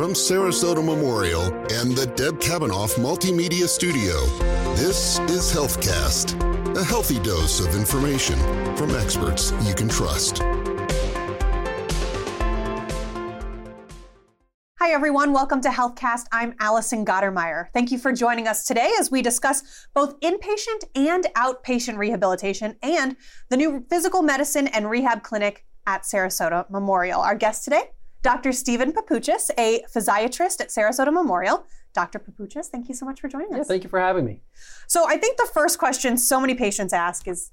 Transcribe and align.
From 0.00 0.14
Sarasota 0.14 0.82
Memorial 0.82 1.42
and 1.72 1.94
the 1.94 2.06
Deb 2.16 2.40
Kavanaugh 2.40 2.86
Multimedia 2.96 3.68
Studio, 3.68 4.24
this 4.74 5.18
is 5.28 5.52
HealthCast, 5.52 6.40
a 6.74 6.82
healthy 6.82 7.18
dose 7.18 7.60
of 7.60 7.74
information 7.74 8.38
from 8.78 8.94
experts 8.94 9.52
you 9.60 9.74
can 9.74 9.90
trust. 9.90 10.38
Hi, 14.78 14.90
everyone. 14.90 15.34
Welcome 15.34 15.60
to 15.60 15.68
HealthCast. 15.68 16.24
I'm 16.32 16.54
Allison 16.60 17.04
Gottermeyer. 17.04 17.66
Thank 17.74 17.92
you 17.92 17.98
for 17.98 18.10
joining 18.10 18.48
us 18.48 18.64
today 18.64 18.90
as 18.98 19.10
we 19.10 19.20
discuss 19.20 19.86
both 19.92 20.18
inpatient 20.20 20.82
and 20.94 21.26
outpatient 21.36 21.98
rehabilitation 21.98 22.74
and 22.82 23.18
the 23.50 23.58
new 23.58 23.84
physical 23.90 24.22
medicine 24.22 24.66
and 24.68 24.88
rehab 24.88 25.22
clinic 25.22 25.66
at 25.86 26.04
Sarasota 26.04 26.70
Memorial. 26.70 27.20
Our 27.20 27.34
guest 27.34 27.64
today, 27.64 27.82
Dr. 28.22 28.52
Stephen 28.52 28.92
Papuchis, 28.92 29.50
a 29.56 29.82
physiatrist 29.94 30.60
at 30.60 30.68
Sarasota 30.68 31.12
Memorial. 31.12 31.64
Dr. 31.94 32.18
Papuchis, 32.18 32.66
thank 32.66 32.88
you 32.88 32.94
so 32.94 33.06
much 33.06 33.20
for 33.20 33.28
joining 33.28 33.54
us. 33.54 33.58
Yeah, 33.58 33.64
thank 33.64 33.82
you 33.82 33.88
for 33.88 33.98
having 33.98 34.24
me. 34.24 34.42
So, 34.86 35.08
I 35.08 35.16
think 35.16 35.38
the 35.38 35.48
first 35.52 35.78
question 35.78 36.16
so 36.18 36.38
many 36.40 36.54
patients 36.54 36.92
ask 36.92 37.26
is 37.26 37.50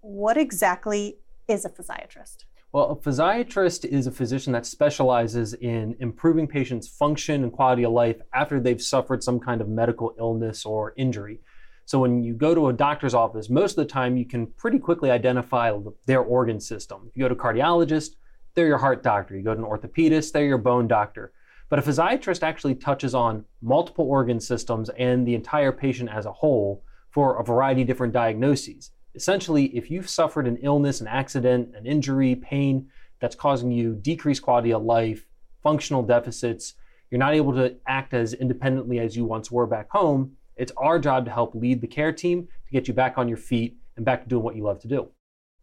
what 0.00 0.36
exactly 0.36 1.18
is 1.46 1.64
a 1.64 1.68
physiatrist? 1.68 2.44
Well, 2.72 2.90
a 2.90 2.96
physiatrist 2.96 3.84
is 3.84 4.06
a 4.06 4.10
physician 4.10 4.52
that 4.54 4.66
specializes 4.66 5.54
in 5.54 5.96
improving 6.00 6.46
patients' 6.46 6.88
function 6.88 7.44
and 7.44 7.52
quality 7.52 7.84
of 7.84 7.92
life 7.92 8.20
after 8.32 8.60
they've 8.60 8.82
suffered 8.82 9.22
some 9.22 9.38
kind 9.38 9.60
of 9.60 9.68
medical 9.68 10.14
illness 10.18 10.64
or 10.64 10.94
injury. 10.96 11.40
So, 11.84 11.98
when 11.98 12.24
you 12.24 12.32
go 12.32 12.54
to 12.54 12.68
a 12.68 12.72
doctor's 12.72 13.14
office, 13.14 13.50
most 13.50 13.72
of 13.72 13.86
the 13.86 13.92
time 13.92 14.16
you 14.16 14.24
can 14.24 14.46
pretty 14.46 14.78
quickly 14.78 15.10
identify 15.10 15.72
their 16.06 16.22
organ 16.22 16.60
system. 16.60 17.04
If 17.08 17.16
you 17.16 17.24
go 17.24 17.28
to 17.28 17.34
a 17.34 17.38
cardiologist, 17.38 18.16
they're 18.58 18.66
your 18.66 18.78
heart 18.78 19.04
doctor. 19.04 19.36
You 19.36 19.44
go 19.44 19.54
to 19.54 19.60
an 19.60 19.66
orthopedist, 19.66 20.32
they're 20.32 20.44
your 20.44 20.58
bone 20.58 20.88
doctor. 20.88 21.32
But 21.68 21.78
a 21.78 21.82
physiatrist 21.82 22.42
actually 22.42 22.74
touches 22.74 23.14
on 23.14 23.44
multiple 23.62 24.04
organ 24.06 24.40
systems 24.40 24.88
and 24.98 25.24
the 25.24 25.36
entire 25.36 25.70
patient 25.70 26.10
as 26.10 26.26
a 26.26 26.32
whole 26.32 26.82
for 27.10 27.38
a 27.38 27.44
variety 27.44 27.82
of 27.82 27.86
different 27.86 28.12
diagnoses. 28.12 28.90
Essentially, 29.14 29.66
if 29.76 29.92
you've 29.92 30.08
suffered 30.08 30.48
an 30.48 30.56
illness, 30.56 31.00
an 31.00 31.06
accident, 31.06 31.72
an 31.76 31.86
injury, 31.86 32.34
pain 32.34 32.88
that's 33.20 33.36
causing 33.36 33.70
you 33.70 33.94
decreased 33.94 34.42
quality 34.42 34.72
of 34.72 34.82
life, 34.82 35.28
functional 35.62 36.02
deficits, 36.02 36.74
you're 37.12 37.18
not 37.20 37.34
able 37.34 37.52
to 37.52 37.76
act 37.86 38.12
as 38.12 38.32
independently 38.32 38.98
as 38.98 39.16
you 39.16 39.24
once 39.24 39.52
were 39.52 39.68
back 39.68 39.88
home, 39.90 40.32
it's 40.56 40.72
our 40.76 40.98
job 40.98 41.24
to 41.26 41.30
help 41.30 41.54
lead 41.54 41.80
the 41.80 41.86
care 41.86 42.12
team 42.12 42.48
to 42.66 42.72
get 42.72 42.88
you 42.88 42.94
back 42.94 43.18
on 43.18 43.28
your 43.28 43.38
feet 43.38 43.76
and 43.94 44.04
back 44.04 44.24
to 44.24 44.28
doing 44.28 44.42
what 44.42 44.56
you 44.56 44.64
love 44.64 44.80
to 44.80 44.88
do. 44.88 45.08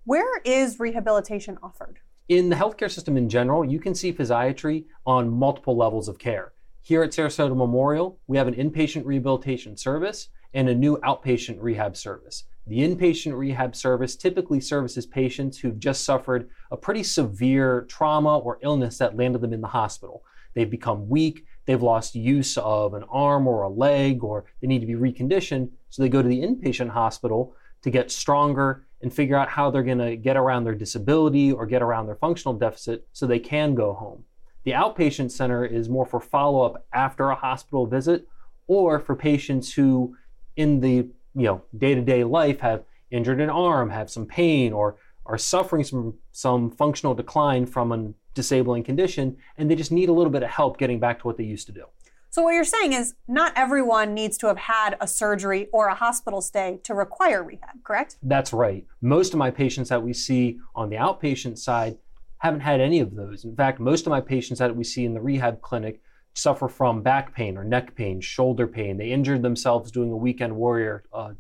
Where 0.06 0.40
is 0.46 0.80
rehabilitation 0.80 1.58
offered? 1.62 2.00
In 2.28 2.50
the 2.50 2.56
healthcare 2.56 2.90
system 2.90 3.18
in 3.18 3.30
general, 3.30 3.64
you 3.64 3.80
can 3.80 3.94
see 3.94 4.12
physiatry 4.12 4.86
on 5.06 5.30
multiple 5.30 5.78
levels 5.78 6.08
of 6.08 6.18
care. 6.18 6.54
Here 6.82 7.04
at 7.04 7.12
Sarasota 7.12 7.56
Memorial, 7.56 8.18
we 8.26 8.36
have 8.36 8.48
an 8.48 8.56
inpatient 8.56 9.06
rehabilitation 9.06 9.78
service 9.78 10.30
and 10.56 10.68
a 10.68 10.74
new 10.74 10.98
outpatient 11.02 11.58
rehab 11.60 11.96
service. 11.96 12.46
The 12.66 12.80
inpatient 12.80 13.38
rehab 13.38 13.76
service 13.76 14.16
typically 14.16 14.60
services 14.60 15.06
patients 15.06 15.60
who've 15.60 15.78
just 15.78 16.04
suffered 16.04 16.50
a 16.72 16.78
pretty 16.78 17.04
severe 17.04 17.86
trauma 17.90 18.40
or 18.40 18.58
illness 18.64 18.98
that 18.98 19.16
landed 19.16 19.42
them 19.42 19.54
in 19.54 19.62
the 19.62 19.68
hospital. 19.68 20.24
They've 20.56 20.68
become 20.68 21.08
weak, 21.08 21.46
they've 21.68 21.80
lost 21.80 22.16
use 22.16 22.58
of 22.58 22.96
an 22.96 23.04
arm 23.04 23.46
or 23.46 23.62
a 23.62 23.70
leg, 23.70 24.24
or 24.24 24.46
they 24.62 24.68
need 24.68 24.80
to 24.80 24.88
be 24.88 24.96
reconditioned. 24.96 25.70
So 25.92 26.02
they 26.02 26.10
go 26.10 26.24
to 26.24 26.28
the 26.28 26.42
inpatient 26.42 26.90
hospital 26.90 27.54
to 27.84 27.92
get 27.92 28.10
stronger 28.10 28.88
and 29.06 29.14
figure 29.14 29.38
out 29.38 29.48
how 29.48 29.70
they're 29.70 29.84
going 29.84 30.00
to 30.00 30.16
get 30.16 30.36
around 30.36 30.64
their 30.64 30.74
disability 30.74 31.52
or 31.52 31.68
get 31.68 31.84
around 31.84 32.08
their 32.08 32.16
functional 32.16 32.56
deficit 32.56 33.08
so 33.14 33.28
they 33.28 33.38
can 33.38 33.76
go 33.76 33.94
home. 33.94 34.24
The 34.64 34.72
outpatient 34.72 35.30
center 35.30 35.64
is 35.64 35.88
more 35.88 36.08
for 36.08 36.20
follow 36.20 36.64
up 36.64 36.88
after 36.92 37.30
a 37.30 37.36
hospital 37.36 37.86
visit 37.86 38.28
or 38.66 39.00
for 39.00 39.16
patients 39.16 39.72
who, 39.72 40.18
in 40.56 40.80
the 40.80 41.08
you 41.36 41.46
know 41.46 41.62
day-to-day 41.78 42.24
life 42.24 42.62
have 42.62 42.84
injured 43.12 43.40
an 43.42 43.52
arm, 43.52 43.92
have 43.92 44.10
some 44.10 44.26
pain, 44.26 44.74
or 44.74 44.96
are 45.28 45.38
suffering 45.38 45.84
some 45.84 46.16
some 46.32 46.72
functional 46.72 47.14
decline 47.14 47.68
from 47.68 47.92
a 47.92 48.12
disabling 48.34 48.84
condition, 48.84 49.38
and 49.60 49.70
they 49.70 49.76
just 49.76 49.92
need 49.92 50.10
a 50.10 50.14
little 50.14 50.32
bit 50.32 50.42
of 50.42 50.50
help 50.50 50.80
getting 50.80 51.00
back 51.00 51.20
to 51.20 51.28
what 51.28 51.38
they 51.38 51.44
used 51.44 51.68
to 51.68 51.74
do. 51.74 51.86
So 52.36 52.42
what 52.42 52.52
you're 52.52 52.66
saying 52.66 52.92
is 52.92 53.14
not 53.30 53.54
everyone 53.56 54.14
needs 54.14 54.38
to 54.40 54.48
have 54.48 54.58
had 54.58 54.98
a 55.00 55.08
surgery 55.08 55.70
or 55.72 55.88
a 55.88 55.96
hospital 55.96 56.42
stay 56.42 56.82
to 56.84 56.94
require 56.94 57.42
rehab, 57.42 57.82
correct? 57.86 58.18
That's 58.22 58.52
right. 58.52 58.86
Most 59.00 59.32
of 59.32 59.40
my 59.40 59.50
patients 59.50 59.88
that 59.88 60.04
we 60.04 60.12
see 60.12 60.60
on 60.76 60.90
the 60.90 60.98
outpatient 60.98 61.58
side 61.58 61.98
haven't 62.40 62.60
had 62.60 62.82
any 62.82 63.00
of 63.00 63.16
those. 63.16 63.46
In 63.46 63.56
fact, 63.56 63.80
most 63.80 64.06
of 64.06 64.10
my 64.10 64.20
patients 64.20 64.60
that 64.60 64.76
we 64.76 64.84
see 64.84 65.06
in 65.06 65.14
the 65.14 65.22
rehab 65.22 65.62
clinic 65.62 66.02
suffer 66.34 66.68
from 66.68 67.02
back 67.02 67.34
pain 67.34 67.58
or 67.58 67.64
neck 67.64 67.96
pain, 67.96 68.20
shoulder 68.20 68.68
pain. 68.68 68.98
They 68.98 69.12
injured 69.12 69.42
themselves 69.42 69.90
doing 69.90 70.12
a 70.12 70.18
weekend 70.18 70.58
warrior 70.58 71.06
uh, 71.14 71.36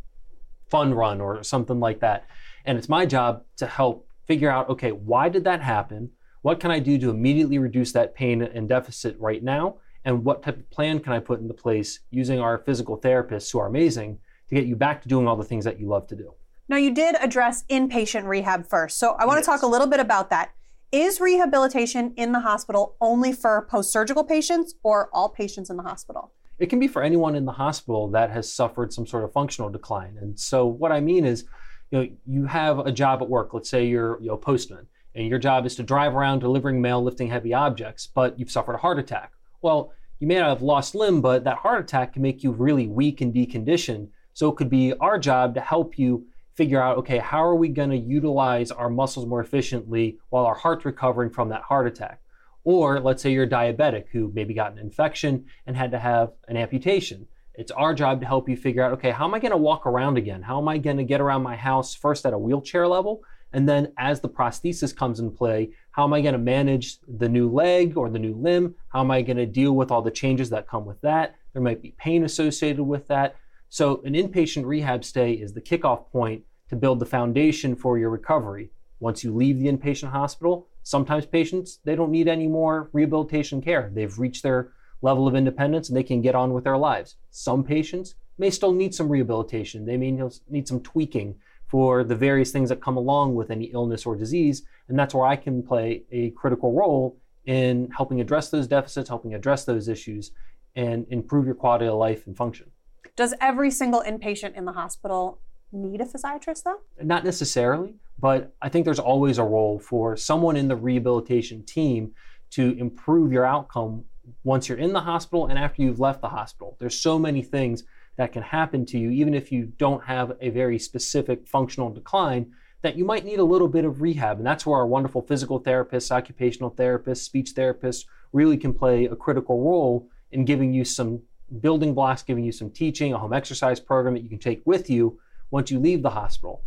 fun 0.69 0.94
run 0.94 1.19
or 1.19 1.44
something 1.44 1.81
like 1.81 2.00
that. 2.00 2.25
And 2.63 2.77
it's 2.77 2.88
my 2.88 3.06
job 3.06 3.44
to 3.57 3.67
help 3.67 4.07
figure 4.27 4.50
out 4.50 4.69
okay, 4.69 4.94
why 4.94 5.27
did 5.27 5.44
that 5.44 5.62
happen? 5.62 6.12
What 6.41 6.62
can 6.62 6.72
I 6.72 6.79
do 6.79 6.97
to 7.00 7.09
immediately 7.09 7.57
reduce 7.57 7.91
that 7.91 8.16
pain 8.16 8.41
and 8.41 8.69
deficit 8.69 9.19
right 9.19 9.44
now? 9.44 9.79
And 10.06 10.24
what 10.24 10.44
type 10.44 10.58
of 10.58 10.70
plan 10.70 11.00
can 11.00 11.14
I 11.14 11.20
put 11.20 11.42
into 11.42 11.54
place 11.54 12.00
using 12.12 12.40
our 12.40 12.60
physical 12.60 13.00
therapists 13.00 13.52
who 13.52 13.60
are 13.60 13.66
amazing 13.66 14.20
to 14.50 14.56
get 14.56 14.68
you 14.68 14.76
back 14.76 15.02
to 15.02 15.10
doing 15.10 15.28
all 15.28 15.36
the 15.36 15.44
things 15.44 15.66
that 15.66 15.80
you 15.80 15.88
love 15.88 16.08
to 16.08 16.16
do? 16.16 16.34
Now, 16.70 16.78
you 16.78 16.94
did 16.94 17.16
address 17.20 17.64
inpatient 17.70 18.26
rehab 18.26 18.68
first. 18.68 19.00
So 19.00 19.14
I 19.14 19.26
want 19.26 19.38
yes. 19.38 19.46
to 19.46 19.52
talk 19.52 19.62
a 19.64 19.68
little 19.68 19.88
bit 19.88 20.00
about 20.00 20.30
that. 20.30 20.52
Is 20.92 21.20
rehabilitation 21.20 22.14
in 22.16 22.32
the 22.32 22.40
hospital 22.40 22.96
only 23.02 23.34
for 23.34 23.68
post 23.70 23.92
surgical 23.92 24.24
patients 24.24 24.76
or 24.84 25.10
all 25.12 25.30
patients 25.30 25.70
in 25.70 25.78
the 25.78 25.84
hospital? 25.84 26.32
It 26.60 26.68
can 26.68 26.80
be 26.80 26.88
for 26.88 27.04
anyone 27.04 27.36
in 27.36 27.46
the 27.46 27.52
hospital 27.52 28.08
that 28.12 28.30
has 28.32 28.52
suffered 28.52 28.94
some 28.94 29.06
sort 29.06 29.24
of 29.24 29.34
functional 29.34 29.70
decline. 29.70 30.18
And 30.22 30.40
so, 30.40 30.66
what 30.66 30.92
I 30.92 31.02
mean 31.02 31.26
is, 31.26 31.46
you 31.92 32.00
know, 32.00 32.08
you 32.26 32.46
have 32.46 32.80
a 32.80 32.92
job 32.92 33.22
at 33.22 33.30
work. 33.30 33.54
Let's 33.54 33.70
say 33.70 33.86
you're 33.86 34.20
you 34.22 34.28
know, 34.28 34.36
a 34.36 34.38
postman, 34.38 34.88
and 35.16 35.28
your 35.28 35.40
job 35.40 35.66
is 35.66 35.76
to 35.76 35.84
drive 35.84 36.16
around 36.16 36.40
delivering 36.40 36.82
mail, 36.82 37.04
lifting 37.04 37.28
heavy 37.28 37.54
objects, 37.54 38.08
but 38.08 38.40
you've 38.40 38.52
suffered 38.52 38.76
a 38.76 38.78
heart 38.78 39.00
attack. 39.00 39.32
Well, 39.66 39.94
you 40.20 40.28
may 40.28 40.36
not 40.36 40.50
have 40.50 40.62
lost 40.62 40.94
limb, 40.94 41.22
but 41.22 41.44
that 41.46 41.58
heart 41.58 41.81
attack 41.81 42.14
can 42.14 42.22
make 42.22 42.44
you 42.44 42.52
really 42.52 42.86
weak 42.86 43.22
and 43.22 43.34
deconditioned. 43.34 44.09
So 44.34 44.48
it 44.48 44.58
could 44.58 44.70
be 44.70 44.94
our 45.02 45.18
job 45.18 45.56
to 45.56 45.59
help 45.59 45.98
you 45.98 46.28
figure 46.53 46.80
out 46.80 46.98
okay, 46.98 47.18
how 47.18 47.44
are 47.44 47.56
we 47.56 47.70
going 47.70 47.90
to 47.90 47.98
utilize 47.98 48.70
our 48.70 48.92
muscles 48.92 49.25
more 49.25 49.42
efficiently 49.42 50.20
while 50.30 50.46
our 50.46 50.54
heart's 50.54 50.86
recovering 50.86 51.31
from 51.31 51.50
that 51.50 51.64
heart 51.64 51.88
attack? 51.88 52.22
Or 52.64 53.00
let's 53.00 53.24
say 53.24 53.31
you're 53.31 53.48
diabetic 53.48 54.09
who 54.12 54.31
maybe 54.36 54.54
got 54.54 54.72
an 54.72 54.78
infection 54.78 55.46
and 55.66 55.75
had 55.75 55.90
to 55.94 56.00
have 56.00 56.34
an 56.48 56.58
amputation. 56.58 57.25
It's 57.56 57.72
our 57.72 57.96
job 57.96 58.20
to 58.20 58.28
help 58.28 58.48
you 58.48 58.56
figure 58.56 58.84
out 58.84 58.94
okay, 58.94 59.09
how 59.09 59.25
am 59.25 59.34
I 59.34 59.40
going 59.40 59.50
to 59.50 59.58
walk 59.58 59.88
around 59.88 60.20
again? 60.20 60.44
How 60.44 60.62
am 60.62 60.68
I 60.68 60.78
going 60.78 60.98
to 60.98 61.04
get 61.04 61.22
around 61.22 61.42
my 61.42 61.56
house 61.56 61.96
first 61.96 62.28
at 62.28 62.34
a 62.34 62.38
wheelchair 62.38 62.88
level? 62.88 63.24
And 63.56 63.70
then 63.70 63.94
as 63.98 64.20
the 64.20 64.28
prosthesis 64.28 64.94
comes 64.94 65.22
in 65.22 65.32
play, 65.32 65.70
how 65.92 66.04
am 66.04 66.12
I 66.12 66.20
going 66.20 66.34
to 66.34 66.38
manage 66.38 67.00
the 67.08 67.30
new 67.30 67.50
leg 67.50 67.96
or 67.96 68.10
the 68.10 68.20
new 68.20 68.36
limb? 68.36 68.76
How 68.90 69.00
am 69.00 69.12
I 69.12 69.22
going 69.22 69.38
to 69.38 69.46
deal 69.46 69.72
with 69.72 69.92
all 69.92 70.02
the 70.02 70.12
changes 70.12 70.50
that 70.50 70.68
come 70.68 70.84
with 70.84 71.00
that? 71.02 71.38
There 71.54 71.62
might 71.62 71.82
be 71.82 71.96
pain 71.98 72.26
associated 72.26 72.84
with 72.84 73.08
that. 73.08 73.38
So, 73.70 74.02
an 74.04 74.12
inpatient 74.14 74.66
rehab 74.66 75.06
stay 75.06 75.32
is 75.32 75.54
the 75.54 75.62
kickoff 75.62 76.12
point 76.12 76.44
to 76.68 76.76
build 76.76 77.00
the 77.00 77.06
foundation 77.06 77.78
for 77.78 77.98
your 77.98 78.10
recovery. 78.10 78.72
Once 79.00 79.24
you 79.24 79.34
leave 79.34 79.58
the 79.58 79.72
inpatient 79.72 80.12
hospital, 80.12 80.68
sometimes 80.84 81.26
patients 81.26 81.80
they 81.86 81.96
don't 81.96 82.12
need 82.12 82.28
any 82.28 82.48
more 82.48 82.90
rehabilitation 82.92 83.62
care. 83.62 83.90
They've 83.94 84.20
reached 84.20 84.44
their 84.44 84.74
level 85.02 85.30
of 85.30 85.36
independence 85.36 85.88
and 85.88 85.96
they 85.96 86.04
can 86.04 86.22
get 86.22 86.36
on 86.36 86.52
with 86.52 86.66
their 86.66 86.78
lives. 86.78 87.16
Some 87.32 87.64
patients 87.64 88.16
may 88.38 88.50
still 88.50 88.74
need 88.74 88.94
some 88.94 89.08
rehabilitation. 89.08 89.86
They 89.86 89.96
may 89.96 90.12
need 90.50 90.68
some 90.68 90.82
tweaking 90.82 91.36
for 91.68 92.03
the 92.03 92.16
various 92.16 92.52
things 92.52 92.70
that 92.70 92.81
come 92.81 92.98
along 92.98 93.36
with 93.36 93.50
any 93.50 93.66
illness 93.66 94.06
or 94.06 94.16
disease, 94.16 94.64
and 94.88 94.98
that's 94.98 95.14
where 95.14 95.26
I 95.26 95.36
can 95.36 95.64
play 95.64 96.03
a 96.12 96.30
critical 96.31 96.74
role 96.74 97.18
in 97.45 97.89
helping 97.92 98.22
address 98.22 98.50
those 98.50 98.68
deficits, 98.68 99.10
helping 99.10 99.34
address 99.34 99.66
those 99.66 99.88
issues 99.88 100.31
and 100.75 101.06
improve 101.10 101.45
your 101.45 101.56
quality 101.56 101.86
of 101.86 101.95
life 101.95 102.28
and 102.28 102.36
function. 102.36 102.72
Does 103.16 103.34
every 103.39 103.72
single 103.72 104.01
inpatient 104.01 104.56
in 104.56 104.66
the 104.66 104.74
hospital 104.74 105.39
need 105.72 106.01
a 106.01 106.06
physiatrist 106.06 106.63
though? 106.63 106.80
Not 107.01 107.24
necessarily, 107.24 107.95
but 108.19 108.54
I 108.62 108.69
think 108.69 108.86
there's 108.86 109.00
always 109.00 109.38
a 109.38 109.44
role 109.44 109.80
for 109.80 110.18
someone 110.18 110.56
in 110.56 110.68
the 110.68 110.75
rehabilitation 110.75 111.63
team 111.63 112.13
to 112.51 112.78
improve 112.78 113.31
your 113.31 113.45
outcome 113.45 114.06
once 114.44 114.68
you're 114.68 114.78
in 114.78 114.94
the 114.94 115.01
hospital 115.01 115.48
and 115.48 115.57
after 115.57 115.81
you've 115.81 116.00
left 116.00 116.22
the 116.22 116.30
hospital. 116.30 116.75
There's 116.80 117.00
so 117.00 117.18
many 117.19 117.42
things 117.42 117.84
that 118.17 118.31
can 118.31 118.44
happen 118.44 118.85
to 118.88 118.97
you, 118.97 119.09
even 119.09 119.33
if 119.33 119.51
you 119.51 119.65
don't 119.77 120.03
have 120.06 120.33
a 120.39 120.50
very 120.50 120.79
specific 120.79 121.47
functional 121.47 121.89
decline, 121.89 122.53
that 122.81 122.97
you 122.97 123.03
might 123.03 123.25
need 123.25 123.39
a 123.39 123.44
little 123.44 123.67
bit 123.67 123.83
of 123.83 124.01
rehab. 124.01 124.38
And 124.38 124.45
that's 124.45 124.65
where 124.65 124.77
our 124.77 124.88
wonderful 124.88 125.21
physical 125.21 125.62
therapists, 125.62 126.12
occupational 126.12 126.71
therapists, 126.71 127.23
speech 127.23 127.53
therapists 127.56 128.06
really 128.31 128.57
can 128.57 128.73
play 128.73 129.06
a 129.06 129.15
critical 129.15 129.62
role 129.62 130.07
in 130.31 130.45
giving 130.45 130.73
you 130.73 130.85
some 130.85 131.21
building 131.62 131.94
blocks, 131.94 132.23
giving 132.23 132.44
you 132.44 132.51
some 132.51 132.69
teaching, 132.69 133.13
a 133.13 133.17
home 133.17 133.33
exercise 133.33 133.79
program 133.79 134.13
that 134.13 134.23
you 134.23 134.29
can 134.29 134.39
take 134.39 134.62
with 134.65 134.89
you 134.89 135.19
once 135.51 135.71
you 135.71 135.79
leave 135.79 136.01
the 136.01 136.09
hospital. 136.09 136.62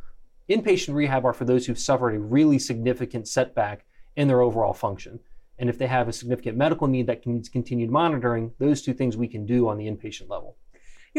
Inpatient 0.49 0.95
rehab 0.95 1.25
are 1.25 1.33
for 1.33 1.45
those 1.45 1.67
who've 1.67 1.79
suffered 1.79 2.15
a 2.15 2.19
really 2.19 2.59
significant 2.59 3.29
setback 3.29 3.85
in 4.17 4.29
their 4.29 4.41
overall 4.41 4.73
function. 4.73 5.21
And 5.59 5.69
if 5.69 5.79
they 5.79 5.87
have 5.89 6.09
a 6.09 6.13
significant 6.13 6.57
medical 6.57 6.87
need 6.87 7.07
that 7.09 7.27
needs 7.27 7.49
continued 7.49 7.91
monitoring, 7.91 8.53
those 8.59 8.81
two 8.81 8.95
things 8.95 9.17
we 9.17 9.29
can 9.29 9.45
do 9.45 9.69
on 9.69 9.77
the 9.77 9.87
inpatient 9.87 10.31
level. 10.31 10.57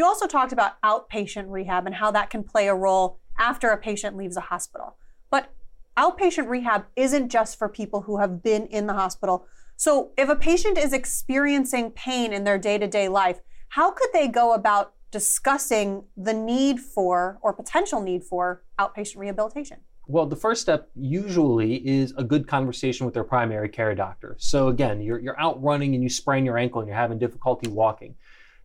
You 0.00 0.06
also 0.06 0.26
talked 0.26 0.54
about 0.54 0.80
outpatient 0.80 1.50
rehab 1.50 1.84
and 1.84 1.94
how 1.94 2.10
that 2.12 2.30
can 2.30 2.42
play 2.42 2.68
a 2.68 2.74
role 2.74 3.18
after 3.38 3.68
a 3.68 3.76
patient 3.76 4.16
leaves 4.16 4.34
a 4.34 4.40
hospital. 4.40 4.96
But 5.28 5.52
outpatient 5.94 6.48
rehab 6.48 6.86
isn't 6.96 7.28
just 7.28 7.58
for 7.58 7.68
people 7.68 8.00
who 8.00 8.16
have 8.16 8.42
been 8.42 8.64
in 8.68 8.86
the 8.86 8.94
hospital. 8.94 9.44
So 9.76 10.12
if 10.16 10.30
a 10.30 10.36
patient 10.36 10.78
is 10.78 10.94
experiencing 10.94 11.90
pain 11.90 12.32
in 12.32 12.44
their 12.44 12.56
day 12.56 12.78
to 12.78 12.86
day 12.86 13.08
life, 13.08 13.40
how 13.68 13.90
could 13.90 14.08
they 14.14 14.26
go 14.26 14.54
about 14.54 14.94
discussing 15.10 16.04
the 16.16 16.32
need 16.32 16.80
for 16.80 17.38
or 17.42 17.52
potential 17.52 18.00
need 18.00 18.24
for 18.24 18.62
outpatient 18.78 19.18
rehabilitation? 19.18 19.80
Well, 20.06 20.24
the 20.24 20.34
first 20.34 20.62
step 20.62 20.88
usually 20.96 21.86
is 21.86 22.14
a 22.16 22.24
good 22.24 22.48
conversation 22.48 23.04
with 23.04 23.12
their 23.12 23.22
primary 23.22 23.68
care 23.68 23.94
doctor. 23.94 24.34
So, 24.38 24.68
again, 24.68 25.02
you're, 25.02 25.20
you're 25.20 25.38
out 25.38 25.62
running 25.62 25.94
and 25.94 26.02
you 26.02 26.08
sprain 26.08 26.46
your 26.46 26.56
ankle 26.56 26.80
and 26.80 26.88
you're 26.88 26.96
having 26.96 27.18
difficulty 27.18 27.68
walking. 27.68 28.14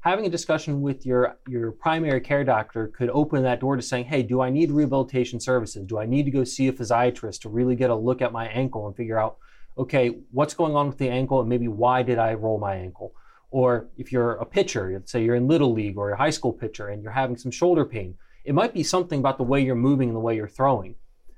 Having 0.06 0.28
a 0.28 0.30
discussion 0.30 0.84
with 0.84 1.04
your, 1.04 1.36
your 1.48 1.72
primary 1.72 2.22
care 2.22 2.44
doctor 2.44 2.90
could 2.90 3.10
open 3.10 3.42
that 3.42 3.60
door 3.60 3.76
to 3.76 3.82
saying, 3.82 4.06
hey, 4.06 4.22
do 4.22 4.40
I 4.40 4.52
need 4.52 4.70
rehabilitation 4.70 5.40
services? 5.40 5.84
Do 5.88 5.98
I 5.98 6.06
need 6.06 6.26
to 6.26 6.32
go 6.32 6.44
see 6.44 6.68
a 6.68 6.72
physiatrist 6.72 7.42
to 7.42 7.50
really 7.50 7.76
get 7.76 7.90
a 7.90 7.96
look 7.96 8.22
at 8.22 8.32
my 8.32 8.46
ankle 8.50 8.86
and 8.86 8.96
figure 8.96 9.18
out, 9.18 9.38
okay, 9.80 10.20
what's 10.32 10.54
going 10.54 10.76
on 10.76 10.86
with 10.86 11.00
the 11.00 11.10
ankle 11.10 11.40
and 11.40 11.50
maybe 11.50 11.68
why 11.68 12.04
did 12.04 12.20
I 12.20 12.36
roll 12.36 12.60
my 12.60 12.76
ankle? 12.76 13.16
Or 13.50 13.88
if 13.98 14.12
you're 14.12 14.34
a 14.34 14.46
pitcher, 14.46 14.92
let's 14.94 15.12
say 15.12 15.24
you're 15.24 15.34
in 15.34 15.48
little 15.48 15.74
league 15.74 15.98
or 15.98 16.12
a 16.12 16.18
high 16.18 16.30
school 16.30 16.54
pitcher 16.54 16.90
and 16.90 17.02
you're 17.02 17.12
having 17.12 17.36
some 17.36 17.50
shoulder 17.50 17.84
pain, 17.84 18.16
it 18.44 18.54
might 18.54 18.76
be 18.76 18.84
something 18.84 19.20
about 19.20 19.40
the 19.40 19.44
way 19.44 19.62
you're 19.62 19.74
moving 19.74 20.10
and 20.10 20.16
the 20.16 20.22
way 20.22 20.36
you're 20.36 20.48
throwing. 20.48 20.94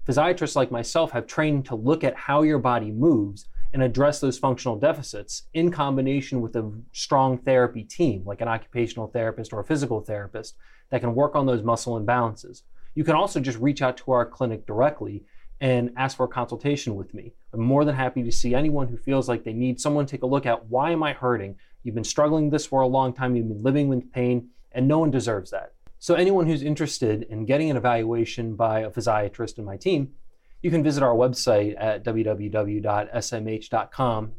Physiatrists 0.06 0.58
like 0.58 0.72
myself 0.72 1.12
have 1.12 1.26
trained 1.26 1.66
to 1.68 1.76
look 1.76 2.04
at 2.04 2.18
how 2.18 2.42
your 2.42 2.60
body 2.60 2.92
moves 2.92 3.48
and 3.78 3.84
address 3.84 4.20
those 4.20 4.40
functional 4.40 4.76
deficits 4.76 5.44
in 5.54 5.70
combination 5.70 6.42
with 6.42 6.56
a 6.56 6.72
strong 6.94 7.38
therapy 7.38 7.84
team, 7.84 8.24
like 8.26 8.42
an 8.42 8.48
occupational 8.48 9.06
therapist 9.06 9.54
or 9.54 9.60
a 9.60 9.64
physical 9.64 10.02
therapist, 10.02 10.56
that 10.90 11.00
can 11.00 11.14
work 11.14 11.36
on 11.36 11.46
those 11.46 11.62
muscle 11.62 12.02
imbalances. 12.02 12.64
You 12.96 13.04
can 13.04 13.14
also 13.14 13.40
just 13.40 13.60
reach 13.60 13.84
out 13.84 13.96
to 13.98 14.14
our 14.14 14.26
clinic 14.26 14.66
directly 14.66 15.26
and 15.62 15.92
ask 15.96 16.18
for 16.18 16.24
a 16.24 16.28
consultation 16.28 16.96
with 16.96 17.14
me. 17.14 17.34
I'm 17.54 17.62
more 17.62 17.86
than 17.86 17.94
happy 17.94 18.24
to 18.24 18.32
see 18.32 18.56
anyone 18.56 18.88
who 18.88 18.98
feels 18.98 19.30
like 19.30 19.44
they 19.44 19.54
need 19.54 19.80
someone 19.80 20.08
to 20.08 20.12
take 20.12 20.24
a 20.24 20.26
look 20.26 20.48
at 20.48 20.66
why 20.66 20.90
am 20.90 21.04
I 21.04 21.14
hurting? 21.14 21.56
You've 21.84 21.94
been 21.94 22.04
struggling 22.04 22.50
this 22.50 22.66
for 22.66 22.82
a 22.82 22.88
long 22.88 23.14
time, 23.14 23.36
you've 23.36 23.48
been 23.48 23.62
living 23.62 23.90
with 23.90 24.12
pain, 24.12 24.50
and 24.72 24.88
no 24.88 24.98
one 24.98 25.12
deserves 25.12 25.52
that. 25.52 25.74
So, 26.00 26.16
anyone 26.16 26.48
who's 26.48 26.64
interested 26.64 27.28
in 27.30 27.46
getting 27.46 27.70
an 27.70 27.78
evaluation 27.78 28.56
by 28.56 28.80
a 28.80 28.90
physiatrist 28.90 29.60
in 29.60 29.66
my 29.66 29.78
team, 29.78 30.14
you 30.62 30.72
can 30.72 30.84
visit 30.84 31.04
our 31.04 31.16
website 31.16 31.76
at 31.78 32.04
www.smh.com. 32.04 32.82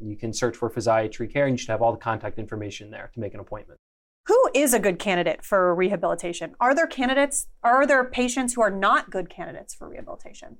You 0.00 0.17
can 0.17 0.32
search 0.32 0.56
for 0.56 0.69
physiatry 0.70 1.32
care, 1.32 1.47
and 1.47 1.55
you 1.55 1.59
should 1.59 1.70
have 1.70 1.82
all 1.82 1.93
the 1.93 1.99
contact 1.99 2.38
information 2.38 2.91
there 2.91 3.11
to 3.15 3.20
make 3.20 3.35
an 3.35 3.41
appointment. 3.41 3.79
Who 4.26 4.50
is 4.55 4.75
a 4.75 4.79
good 4.79 4.99
candidate 4.99 5.44
for 5.44 5.75
rehabilitation? 5.75 6.55
Are 6.61 6.75
there 6.75 6.87
candidates, 6.87 7.47
are 7.62 7.87
there 7.87 8.05
patients 8.05 8.55
who 8.55 8.61
are 8.61 8.70
not 8.70 9.11
good 9.11 9.31
candidates 9.31 9.75
for 9.75 9.88
rehabilitation? 9.88 10.59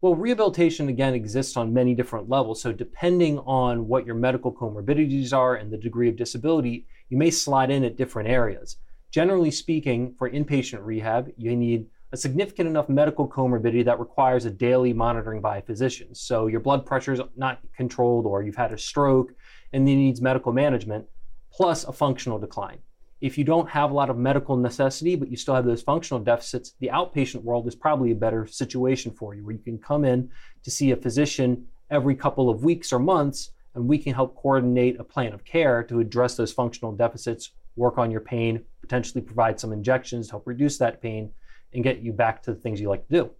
Well, 0.00 0.14
rehabilitation 0.14 0.88
again 0.88 1.14
exists 1.14 1.56
on 1.56 1.72
many 1.72 1.94
different 1.94 2.28
levels. 2.28 2.60
So, 2.60 2.72
depending 2.72 3.38
on 3.40 3.88
what 3.88 4.04
your 4.04 4.14
medical 4.14 4.52
comorbidities 4.52 5.32
are 5.32 5.54
and 5.54 5.72
the 5.72 5.78
degree 5.78 6.08
of 6.08 6.16
disability, 6.16 6.86
you 7.08 7.16
may 7.16 7.30
slide 7.30 7.70
in 7.70 7.84
at 7.84 7.96
different 7.96 8.28
areas. 8.28 8.76
Generally 9.10 9.52
speaking, 9.52 10.14
for 10.18 10.28
inpatient 10.28 10.84
rehab, 10.84 11.30
you 11.36 11.56
need 11.56 11.86
a 12.12 12.16
significant 12.16 12.68
enough 12.68 12.88
medical 12.88 13.28
comorbidity 13.28 13.84
that 13.84 13.98
requires 13.98 14.44
a 14.44 14.50
daily 14.50 14.92
monitoring 14.92 15.40
by 15.40 15.58
a 15.58 15.62
physician. 15.62 16.14
So, 16.14 16.46
your 16.46 16.60
blood 16.60 16.86
pressure 16.86 17.12
is 17.12 17.20
not 17.36 17.60
controlled, 17.76 18.26
or 18.26 18.42
you've 18.42 18.56
had 18.56 18.72
a 18.72 18.78
stroke 18.78 19.32
and 19.72 19.88
it 19.88 19.96
needs 19.96 20.20
medical 20.20 20.52
management, 20.52 21.06
plus 21.50 21.84
a 21.84 21.92
functional 21.92 22.38
decline. 22.38 22.78
If 23.20 23.36
you 23.36 23.44
don't 23.44 23.68
have 23.68 23.90
a 23.90 23.94
lot 23.94 24.10
of 24.10 24.18
medical 24.18 24.56
necessity, 24.56 25.16
but 25.16 25.30
you 25.30 25.36
still 25.36 25.54
have 25.54 25.64
those 25.64 25.82
functional 25.82 26.22
deficits, 26.22 26.74
the 26.80 26.90
outpatient 26.92 27.42
world 27.42 27.66
is 27.66 27.74
probably 27.74 28.12
a 28.12 28.14
better 28.14 28.46
situation 28.46 29.10
for 29.10 29.34
you, 29.34 29.44
where 29.44 29.54
you 29.54 29.62
can 29.62 29.78
come 29.78 30.04
in 30.04 30.30
to 30.62 30.70
see 30.70 30.90
a 30.90 30.96
physician 30.96 31.66
every 31.90 32.14
couple 32.14 32.50
of 32.50 32.62
weeks 32.62 32.92
or 32.92 32.98
months, 32.98 33.50
and 33.74 33.88
we 33.88 33.98
can 33.98 34.14
help 34.14 34.36
coordinate 34.36 35.00
a 35.00 35.04
plan 35.04 35.32
of 35.32 35.44
care 35.44 35.82
to 35.84 36.00
address 36.00 36.36
those 36.36 36.52
functional 36.52 36.92
deficits, 36.92 37.52
work 37.74 37.98
on 37.98 38.10
your 38.10 38.20
pain, 38.20 38.62
potentially 38.80 39.20
provide 39.20 39.58
some 39.58 39.72
injections 39.72 40.26
to 40.26 40.32
help 40.32 40.46
reduce 40.46 40.78
that 40.78 41.00
pain, 41.00 41.30
and 41.72 41.84
get 41.84 42.00
you 42.00 42.12
back 42.12 42.42
to 42.42 42.54
the 42.54 42.60
things 42.60 42.80
you 42.80 42.88
like 42.88 43.06
to 43.08 43.12
do. 43.12 43.30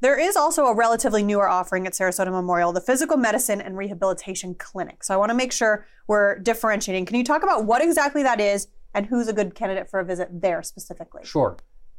There 0.00 0.18
is 0.18 0.36
also 0.36 0.66
a 0.66 0.74
relatively 0.74 1.24
newer 1.24 1.48
offering 1.48 1.84
at 1.86 1.92
Sarasota 1.92 2.30
Memorial, 2.30 2.72
the 2.72 2.80
Physical 2.80 3.16
Medicine 3.16 3.60
and 3.60 3.76
Rehabilitation 3.76 4.54
Clinic. 4.54 5.02
So 5.02 5.12
I 5.12 5.16
want 5.16 5.30
to 5.30 5.34
make 5.34 5.50
sure 5.50 5.86
we're 6.06 6.38
differentiating. 6.38 7.04
Can 7.04 7.16
you 7.16 7.24
talk 7.24 7.42
about 7.42 7.64
what 7.64 7.82
exactly 7.82 8.22
that 8.22 8.40
is 8.40 8.68
and 8.94 9.06
who's 9.06 9.26
a 9.26 9.32
good 9.32 9.56
candidate 9.56 9.90
for 9.90 9.98
a 9.98 10.04
visit 10.04 10.28
there 10.40 10.62
specifically? 10.62 11.24
Sure. 11.24 11.56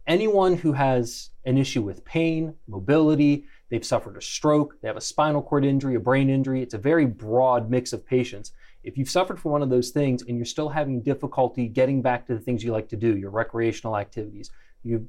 Anyone 0.07 0.55
who 0.55 0.71
has 0.71 1.31
an 1.43 1.57
issue 1.57 1.81
with 1.81 2.05
pain, 2.05 2.55
mobility, 2.67 3.45
they've 3.69 3.85
suffered 3.85 4.15
a 4.15 4.21
stroke, 4.21 4.79
they 4.81 4.87
have 4.87 4.97
a 4.97 5.01
spinal 5.01 5.41
cord 5.41 5.65
injury, 5.65 5.95
a 5.95 5.99
brain 5.99 6.29
injury, 6.29 6.63
it's 6.63 6.73
a 6.73 6.79
very 6.79 7.05
broad 7.05 7.69
mix 7.69 7.91
of 7.91 8.05
patients. 8.05 8.53
If 8.83 8.97
you've 8.97 9.09
suffered 9.09 9.41
from 9.41 9.51
one 9.51 9.61
of 9.61 9.69
those 9.69 9.89
things 9.89 10.23
and 10.23 10.37
you're 10.37 10.45
still 10.45 10.69
having 10.69 11.01
difficulty 11.01 11.67
getting 11.67 12.01
back 12.01 12.25
to 12.27 12.33
the 12.33 12.39
things 12.39 12.63
you 12.63 12.71
like 12.71 12.87
to 12.89 12.95
do, 12.95 13.17
your 13.17 13.29
recreational 13.29 13.97
activities, 13.97 14.51
you've 14.83 15.05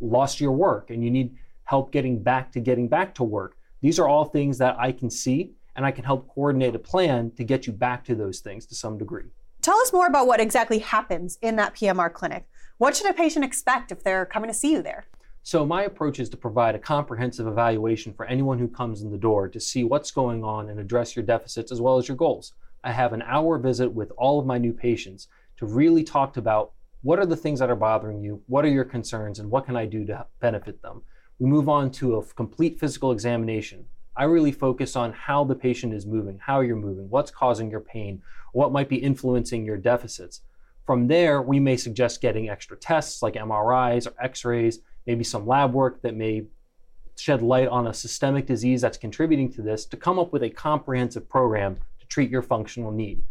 lost 0.00 0.40
your 0.40 0.52
work 0.52 0.90
and 0.90 1.04
you 1.04 1.10
need 1.10 1.34
help 1.64 1.92
getting 1.92 2.22
back 2.22 2.52
to 2.52 2.60
getting 2.60 2.88
back 2.88 3.14
to 3.14 3.24
work, 3.24 3.56
these 3.80 3.98
are 3.98 4.08
all 4.08 4.24
things 4.24 4.58
that 4.58 4.76
I 4.78 4.92
can 4.92 5.10
see 5.10 5.52
and 5.76 5.86
I 5.86 5.90
can 5.90 6.04
help 6.04 6.28
coordinate 6.28 6.74
a 6.74 6.78
plan 6.78 7.30
to 7.32 7.44
get 7.44 7.66
you 7.66 7.72
back 7.72 8.04
to 8.06 8.14
those 8.14 8.40
things 8.40 8.66
to 8.66 8.74
some 8.74 8.98
degree. 8.98 9.30
Tell 9.62 9.78
us 9.78 9.92
more 9.92 10.06
about 10.06 10.26
what 10.26 10.40
exactly 10.40 10.78
happens 10.78 11.38
in 11.42 11.56
that 11.56 11.74
PMR 11.74 12.12
clinic. 12.12 12.48
What 12.78 12.96
should 12.96 13.10
a 13.10 13.14
patient 13.14 13.44
expect 13.44 13.92
if 13.92 14.02
they're 14.02 14.26
coming 14.26 14.48
to 14.48 14.54
see 14.54 14.72
you 14.72 14.82
there? 14.82 15.04
So, 15.42 15.64
my 15.64 15.84
approach 15.84 16.18
is 16.18 16.28
to 16.30 16.36
provide 16.36 16.74
a 16.74 16.78
comprehensive 16.78 17.46
evaluation 17.46 18.12
for 18.12 18.26
anyone 18.26 18.58
who 18.58 18.68
comes 18.68 19.02
in 19.02 19.10
the 19.10 19.18
door 19.18 19.48
to 19.48 19.60
see 19.60 19.84
what's 19.84 20.10
going 20.10 20.44
on 20.44 20.68
and 20.68 20.78
address 20.78 21.16
your 21.16 21.24
deficits 21.24 21.72
as 21.72 21.80
well 21.80 21.96
as 21.96 22.08
your 22.08 22.16
goals. 22.16 22.52
I 22.84 22.92
have 22.92 23.12
an 23.12 23.22
hour 23.22 23.58
visit 23.58 23.88
with 23.88 24.12
all 24.16 24.38
of 24.38 24.46
my 24.46 24.58
new 24.58 24.72
patients 24.72 25.28
to 25.58 25.66
really 25.66 26.04
talk 26.04 26.36
about 26.36 26.72
what 27.02 27.18
are 27.18 27.26
the 27.26 27.36
things 27.36 27.60
that 27.60 27.70
are 27.70 27.76
bothering 27.76 28.20
you, 28.22 28.42
what 28.46 28.64
are 28.64 28.68
your 28.68 28.84
concerns, 28.84 29.38
and 29.38 29.50
what 29.50 29.64
can 29.64 29.76
I 29.76 29.86
do 29.86 30.04
to 30.06 30.26
benefit 30.40 30.82
them. 30.82 31.02
We 31.38 31.46
move 31.46 31.68
on 31.68 31.90
to 31.92 32.16
a 32.16 32.24
complete 32.24 32.78
physical 32.78 33.12
examination. 33.12 33.86
I 34.16 34.24
really 34.24 34.52
focus 34.52 34.96
on 34.96 35.12
how 35.12 35.44
the 35.44 35.54
patient 35.54 35.94
is 35.94 36.04
moving, 36.04 36.38
how 36.38 36.60
you're 36.60 36.76
moving, 36.76 37.08
what's 37.08 37.30
causing 37.30 37.70
your 37.70 37.80
pain, 37.80 38.20
what 38.52 38.72
might 38.72 38.88
be 38.88 38.96
influencing 38.96 39.64
your 39.64 39.78
deficits. 39.78 40.42
From 40.84 41.06
there, 41.06 41.40
we 41.40 41.58
may 41.58 41.76
suggest 41.76 42.20
getting 42.20 42.50
extra 42.50 42.76
tests 42.76 43.22
like 43.22 43.34
MRIs 43.34 44.06
or 44.06 44.14
x 44.22 44.44
rays, 44.44 44.80
maybe 45.06 45.24
some 45.24 45.46
lab 45.46 45.72
work 45.72 46.02
that 46.02 46.16
may 46.16 46.44
shed 47.16 47.42
light 47.42 47.68
on 47.68 47.86
a 47.86 47.94
systemic 47.94 48.46
disease 48.46 48.80
that's 48.80 48.98
contributing 48.98 49.52
to 49.52 49.62
this 49.62 49.84
to 49.86 49.96
come 49.96 50.18
up 50.18 50.32
with 50.32 50.42
a 50.42 50.50
comprehensive 50.50 51.28
program 51.28 51.76
to 51.98 52.06
treat 52.06 52.30
your 52.30 52.42
functional 52.42 52.90
need. 52.90 53.22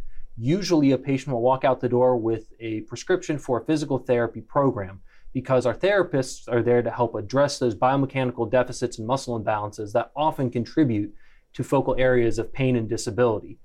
Usually, 0.41 0.91
a 0.91 0.98
patient 0.98 1.34
will 1.34 1.41
walk 1.41 1.65
out 1.65 1.81
the 1.81 1.89
door 1.89 2.15
with 2.15 2.53
a 2.62 2.81
prescription 2.81 3.38
for 3.38 3.60
a 3.60 3.65
physical 3.65 3.98
therapy 3.98 4.39
program 4.39 5.01
because 5.34 5.65
our 5.65 5.75
therapists 5.75 6.48
are 6.48 6.63
there 6.63 6.81
to 6.81 6.89
help 6.89 7.13
address 7.13 7.60
those 7.60 7.75
biomechanical 7.75 8.50
deficits 8.50 8.98
and 8.98 9.05
muscle 9.05 9.38
imbalances 9.38 9.91
that 9.91 10.12
often 10.15 10.50
contribute 10.50 11.13
to 11.51 11.63
focal 11.63 11.93
areas 11.98 12.39
of 12.39 12.53
pain 12.53 12.77
and 12.77 12.88
disability. 12.88 13.60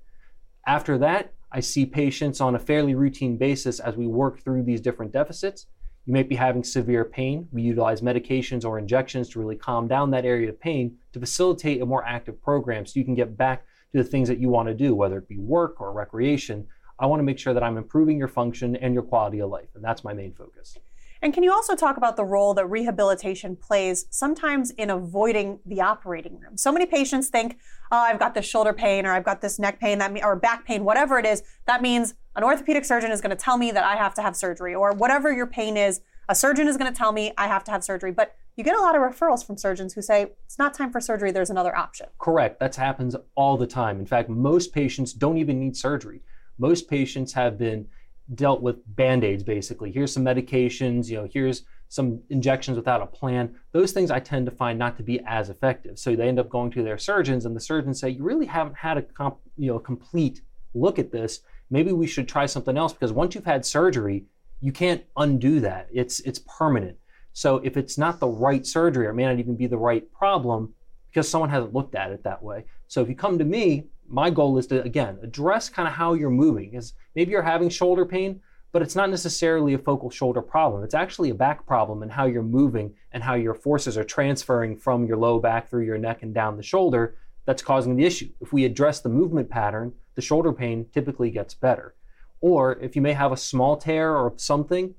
After 0.67 0.99
that, 0.99 1.33
I 1.53 1.61
see 1.61 1.87
patients 1.87 2.41
on 2.41 2.57
a 2.57 2.59
fairly 2.59 2.97
routine 2.97 3.37
basis 3.37 3.79
as 3.79 3.97
we 3.97 4.09
work 4.09 4.41
through 4.41 4.65
these 4.65 4.81
different 4.81 5.13
deficits. 5.13 5.67
You 6.07 6.13
may 6.13 6.25
be 6.25 6.35
having 6.35 6.65
severe 6.65 7.05
pain. 7.05 7.47
We 7.53 7.63
utilize 7.63 8.01
medications 8.01 8.65
or 8.65 8.81
injections 8.81 9.29
to 9.29 9.39
really 9.39 9.55
calm 9.55 9.87
down 9.87 10.11
that 10.11 10.25
area 10.25 10.49
of 10.49 10.59
pain 10.59 10.97
to 11.13 11.21
facilitate 11.21 11.81
a 11.81 11.87
more 11.87 12.05
active 12.05 12.43
program 12.43 12.85
so 12.85 12.99
you 12.99 13.05
can 13.05 13.15
get 13.15 13.37
back 13.37 13.65
to 13.95 14.03
the 14.03 14.09
things 14.09 14.29
that 14.29 14.39
you 14.39 14.49
want 14.49 14.69
to 14.69 14.75
do, 14.75 14.95
whether 14.95 15.19
it 15.19 15.29
be 15.29 15.39
work 15.39 15.81
or 15.81 15.93
recreation. 15.93 16.67
I 16.99 17.07
want 17.07 17.21
to 17.21 17.25
make 17.25 17.39
sure 17.39 17.55
that 17.55 17.63
I'm 17.63 17.77
improving 17.77 18.19
your 18.19 18.29
function 18.29 18.77
and 18.77 18.93
your 18.93 19.05
quality 19.05 19.41
of 19.41 19.51
life, 19.51 19.69
and 19.75 19.85
that's 19.85 20.03
my 20.03 20.13
main 20.13 20.33
focus. 20.33 20.77
And 21.23 21.33
can 21.33 21.43
you 21.43 21.53
also 21.53 21.75
talk 21.75 21.97
about 21.97 22.17
the 22.17 22.25
role 22.25 22.55
that 22.55 22.67
rehabilitation 22.67 23.57
plays 23.57 24.07
sometimes 24.11 24.73
in 24.73 24.91
avoiding 24.91 25.61
the 25.65 25.81
operating 25.81 26.39
room? 26.39 26.59
So 26.59 26.71
many 26.71 26.87
patients 26.87 27.29
think, 27.29 27.57
oh, 27.91 27.99
I've 27.99 28.19
got 28.19 28.35
this 28.35 28.45
shoulder 28.45 28.75
pain 28.75 29.07
or 29.07 29.13
I've 29.13 29.25
got 29.25 29.41
this 29.41 29.59
neck 29.59 29.81
pain 29.81 29.99
that 29.99 30.13
me- 30.13 30.23
or 30.23 30.37
back 30.37 30.67
pain, 30.67 30.85
whatever 30.85 31.19
it 31.19 31.25
is. 31.25 31.43
That 31.67 31.81
means 31.81 32.15
an 32.37 32.45
orthopedic 32.45 32.85
surgeon 32.85 33.11
is 33.11 33.23
going 33.23 33.35
to 33.35 33.43
tell 33.43 33.57
me 33.57 33.71
that 33.71 33.85
I 33.85 33.97
have 33.97 34.13
to 34.15 34.23
have 34.23 34.37
surgery 34.37 34.75
or 34.75 34.93
whatever 34.93 35.33
your 35.33 35.47
pain 35.47 35.79
is. 35.79 36.03
A 36.29 36.35
surgeon 36.35 36.69
is 36.69 36.77
going 36.77 36.93
to 36.93 36.97
tell 36.97 37.13
me 37.13 37.33
I 37.39 37.47
have 37.47 37.65
to 37.65 37.71
have 37.71 37.83
surgery. 37.83 38.13
But 38.13 38.35
you 38.57 38.65
get 38.65 38.77
a 38.77 38.81
lot 38.81 38.95
of 38.95 39.03
referrals 39.03 39.45
from 39.45 39.57
surgeons 39.57 39.95
who 39.95 40.03
say 40.03 40.29
it's 40.45 40.59
not 40.59 40.75
time 40.75 40.93
for 40.93 41.01
surgery, 41.01 41.31
there's 41.31 41.51
another 41.51 41.77
option. 41.77 42.07
Correct. 42.19 42.61
That 42.61 42.75
happens 42.77 43.17
all 43.35 43.57
the 43.57 43.67
time. 43.67 43.99
In 43.99 44.07
fact, 44.07 44.29
most 44.29 44.73
patients 44.73 45.13
don't 45.13 45.39
even 45.39 45.59
need 45.59 45.77
surgery. 45.77 46.21
Most 46.59 46.89
patients 46.89 47.33
have 47.33 47.59
been 47.59 47.87
dealt 48.35 48.63
with 48.63 48.77
band-aids 48.97 49.43
basically 49.43 49.93
here's 49.93 50.11
some 50.11 50.25
medications 50.25 51.11
you 51.11 51.17
know 51.19 51.29
here's 51.31 51.65
some 51.95 52.21
injections 52.29 52.77
without 52.77 53.03
a 53.03 53.07
plan, 53.07 53.55
those 53.73 53.93
things 53.93 54.11
I 54.11 54.19
tend 54.19 54.47
to 54.47 54.53
find 54.53 54.79
not 54.79 54.97
to 54.97 55.03
be 55.03 55.21
as 55.27 55.49
effective. 55.49 55.99
So 55.99 56.17
they 56.17 56.29
end 56.29 56.41
up 56.41 56.49
going 56.49 56.71
to 56.73 56.83
their 56.83 56.99
surgeons, 56.99 57.47
and 57.47 57.55
the 57.55 57.61
surgeons 57.61 58.01
say, 58.01 58.11
You 58.11 58.25
really 58.25 58.47
haven't 58.47 58.77
had 58.77 58.99
a 58.99 59.03
comp, 59.03 59.39
you 59.57 59.69
know, 59.69 59.79
complete 59.79 60.43
look 60.75 60.99
at 60.99 61.13
this. 61.13 61.41
Maybe 61.71 61.93
we 61.93 62.07
should 62.07 62.29
try 62.29 62.47
something 62.47 62.77
else 62.77 62.93
because 62.93 63.13
once 63.13 63.35
you've 63.35 63.45
had 63.45 63.65
surgery, 63.65 64.25
you 64.61 64.73
can't 64.73 65.05
undo 65.17 65.61
that. 65.61 65.89
It's, 65.93 66.21
it's 66.21 66.41
permanent. 66.41 66.99
So 67.35 67.57
if 67.65 67.77
it's 67.77 67.99
not 67.99 68.21
the 68.21 68.29
right 68.29 68.65
surgery, 68.65 69.07
or 69.07 69.11
it 69.11 69.15
may 69.15 69.25
not 69.25 69.41
even 69.41 69.57
be 69.57 69.67
the 69.67 69.77
right 69.77 70.11
problem 70.13 70.73
because 71.11 71.29
someone 71.29 71.51
hasn't 71.51 71.75
looked 71.75 71.97
at 71.97 72.13
it 72.13 72.23
that 72.23 72.43
way. 72.43 72.65
So 72.87 73.03
if 73.03 73.09
you 73.09 73.17
come 73.17 73.39
to 73.39 73.45
me, 73.45 73.89
my 74.09 74.31
goal 74.31 74.57
is 74.57 74.69
to, 74.69 74.83
again, 74.83 75.19
address 75.21 75.69
kind 75.69 75.89
of 75.89 75.95
how 75.95 76.15
you're 76.15 76.31
moving. 76.31 76.75
Is 76.75 76.95
maybe 77.15 77.33
you're 77.33 77.43
having 77.43 77.69
shoulder 77.69 78.07
pain, 78.07 78.41
but 78.71 78.83
it's 78.83 78.95
not 78.95 79.11
necessarily 79.11 79.75
a 79.75 79.79
focal 79.79 80.11
shoulder 80.11 80.43
problem. 80.43 80.85
It's 80.85 80.95
actually 80.95 81.31
a 81.31 81.35
back 81.35 81.67
problem 81.67 82.03
and 82.03 82.13
how 82.13 82.27
you're 82.27 82.43
moving 82.43 82.95
and 83.13 83.23
how 83.23 83.35
your 83.35 83.55
forces 83.55 83.99
are 83.99 84.05
transferring 84.05 84.77
from 84.77 85.05
your 85.05 85.17
low 85.17 85.41
back 85.41 85.69
through 85.69 85.85
your 85.85 85.99
neck 85.99 86.23
and 86.23 86.33
down 86.33 86.57
the 86.57 86.63
shoulder 86.63 87.17
that's 87.47 87.63
causing 87.63 87.97
the 87.97 88.05
issue. 88.05 88.31
If 88.41 88.53
we 88.53 88.65
address 88.65 89.01
the 89.01 89.09
movement 89.09 89.51
pattern, 89.51 89.93
the 90.15 90.23
shoulder 90.23 90.53
pain 90.53 90.87
typically 90.93 91.31
gets 91.31 91.55
better. 91.55 91.95
Or 92.41 92.79
if 92.81 92.95
you 92.95 93.03
may 93.03 93.13
have 93.15 93.33
a 93.33 93.37
small 93.37 93.77
tear 93.77 94.15
or 94.15 94.35
something, 94.37 94.95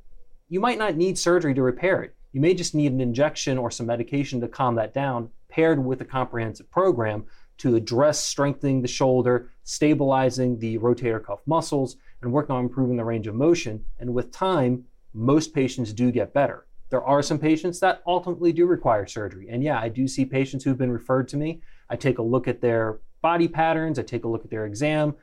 you 0.50 0.60
might 0.60 0.77
not 0.77 0.96
need 0.96 1.18
surgery 1.18 1.54
to 1.54 1.62
repair 1.62 2.04
it. 2.04 2.15
You 2.36 2.42
may 2.42 2.54
just 2.54 2.75
need 2.75 2.92
an 2.92 3.00
injection 3.00 3.58
or 3.58 3.72
some 3.72 3.86
medication 3.86 4.42
to 4.42 4.50
calm 4.50 4.75
that 4.75 4.94
down, 4.94 5.30
paired 5.48 5.82
with 5.86 6.01
a 6.01 6.06
comprehensive 6.06 6.70
program 6.70 7.24
to 7.60 7.77
address 7.77 8.22
strengthening 8.22 8.82
the 8.82 8.89
shoulder, 8.89 9.51
stabilizing 9.63 10.60
the 10.60 10.77
rotator 10.80 11.24
cuff 11.24 11.39
muscles, 11.46 11.96
and 12.22 12.34
working 12.34 12.54
on 12.54 12.65
improving 12.65 12.98
the 12.98 13.06
range 13.06 13.27
of 13.27 13.36
motion. 13.36 13.86
And 14.01 14.13
with 14.13 14.34
time, 14.34 14.84
most 15.13 15.54
patients 15.54 15.94
do 15.94 16.12
get 16.12 16.34
better. 16.34 16.68
There 16.89 17.06
are 17.06 17.22
some 17.22 17.39
patients 17.39 17.80
that 17.80 18.04
ultimately 18.06 18.51
do 18.51 18.65
require 18.65 19.08
surgery. 19.08 19.48
And 19.50 19.63
yeah, 19.63 19.80
I 19.80 19.88
do 19.88 20.06
see 20.06 20.25
patients 20.25 20.65
who've 20.65 20.77
been 20.77 20.92
referred 20.92 21.30
to 21.30 21.38
me. 21.38 21.62
I 21.89 21.96
take 21.96 22.18
a 22.18 22.22
look 22.22 22.50
at 22.50 22.60
their 22.60 23.00
body 23.22 23.48
patterns, 23.48 23.98
I 23.98 24.04
take 24.04 24.25
a 24.25 24.27
look 24.27 24.44
at 24.44 24.51
their 24.51 24.65
exam, 24.65 25.15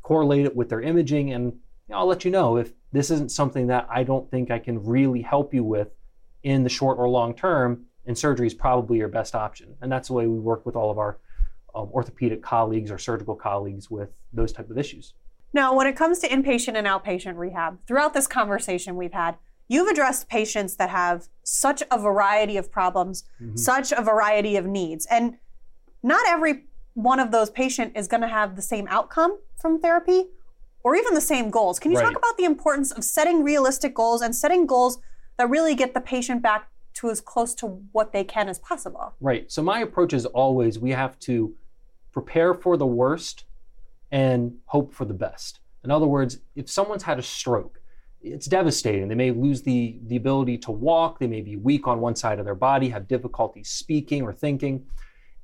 correlate 0.00 0.46
it 0.46 0.56
with 0.56 0.70
their 0.70 0.80
imaging, 0.80 1.34
and 1.34 1.58
I'll 1.92 2.06
let 2.06 2.24
you 2.24 2.30
know 2.30 2.56
if 2.56 2.72
this 2.90 3.10
isn't 3.10 3.32
something 3.32 3.66
that 3.66 3.86
I 3.90 4.02
don't 4.02 4.30
think 4.30 4.50
I 4.50 4.58
can 4.58 4.82
really 4.82 5.20
help 5.20 5.52
you 5.52 5.62
with 5.62 5.88
in 6.44 6.62
the 6.62 6.68
short 6.68 6.98
or 6.98 7.08
long 7.08 7.34
term, 7.34 7.86
and 8.06 8.16
surgery 8.16 8.46
is 8.46 8.54
probably 8.54 8.98
your 8.98 9.08
best 9.08 9.34
option. 9.34 9.74
And 9.80 9.90
that's 9.90 10.08
the 10.08 10.14
way 10.14 10.26
we 10.26 10.38
work 10.38 10.64
with 10.64 10.76
all 10.76 10.90
of 10.90 10.98
our 10.98 11.18
um, 11.74 11.88
orthopedic 11.92 12.42
colleagues 12.42 12.90
or 12.90 12.98
surgical 12.98 13.34
colleagues 13.34 13.90
with 13.90 14.10
those 14.32 14.52
type 14.52 14.70
of 14.70 14.78
issues. 14.78 15.14
Now, 15.52 15.74
when 15.74 15.86
it 15.86 15.96
comes 15.96 16.18
to 16.20 16.28
inpatient 16.28 16.76
and 16.76 16.86
outpatient 16.86 17.36
rehab, 17.36 17.78
throughout 17.86 18.14
this 18.14 18.26
conversation 18.26 18.96
we've 18.96 19.12
had, 19.12 19.36
you've 19.68 19.88
addressed 19.88 20.28
patients 20.28 20.76
that 20.76 20.90
have 20.90 21.28
such 21.42 21.82
a 21.90 21.98
variety 21.98 22.56
of 22.56 22.70
problems, 22.70 23.24
mm-hmm. 23.40 23.56
such 23.56 23.90
a 23.92 24.02
variety 24.02 24.56
of 24.56 24.66
needs. 24.66 25.06
And 25.10 25.36
not 26.02 26.26
every 26.28 26.64
one 26.92 27.18
of 27.18 27.30
those 27.30 27.50
patient 27.50 27.96
is 27.96 28.06
going 28.06 28.20
to 28.20 28.28
have 28.28 28.56
the 28.56 28.62
same 28.62 28.86
outcome 28.88 29.38
from 29.60 29.80
therapy 29.80 30.26
or 30.82 30.94
even 30.94 31.14
the 31.14 31.20
same 31.20 31.50
goals. 31.50 31.78
Can 31.78 31.90
you 31.90 31.98
right. 31.98 32.04
talk 32.04 32.16
about 32.16 32.36
the 32.36 32.44
importance 32.44 32.92
of 32.92 33.02
setting 33.02 33.42
realistic 33.42 33.94
goals 33.94 34.20
and 34.20 34.36
setting 34.36 34.66
goals 34.66 34.98
that 35.36 35.48
really 35.50 35.74
get 35.74 35.94
the 35.94 36.00
patient 36.00 36.42
back 36.42 36.68
to 36.94 37.10
as 37.10 37.20
close 37.20 37.54
to 37.54 37.66
what 37.92 38.12
they 38.12 38.24
can 38.24 38.48
as 38.48 38.58
possible? 38.58 39.14
Right. 39.20 39.50
So 39.50 39.62
my 39.62 39.80
approach 39.80 40.12
is 40.12 40.26
always 40.26 40.78
we 40.78 40.90
have 40.90 41.18
to 41.20 41.54
prepare 42.12 42.54
for 42.54 42.76
the 42.76 42.86
worst 42.86 43.44
and 44.12 44.56
hope 44.66 44.94
for 44.94 45.04
the 45.04 45.14
best. 45.14 45.60
In 45.82 45.90
other 45.90 46.06
words, 46.06 46.38
if 46.54 46.70
someone's 46.70 47.02
had 47.02 47.18
a 47.18 47.22
stroke, 47.22 47.80
it's 48.22 48.46
devastating. 48.46 49.08
They 49.08 49.14
may 49.14 49.32
lose 49.32 49.62
the, 49.62 49.98
the 50.06 50.16
ability 50.16 50.58
to 50.58 50.70
walk, 50.70 51.18
they 51.18 51.26
may 51.26 51.42
be 51.42 51.56
weak 51.56 51.86
on 51.86 52.00
one 52.00 52.16
side 52.16 52.38
of 52.38 52.44
their 52.44 52.54
body, 52.54 52.88
have 52.88 53.06
difficulty 53.06 53.62
speaking 53.64 54.22
or 54.22 54.32
thinking. 54.32 54.86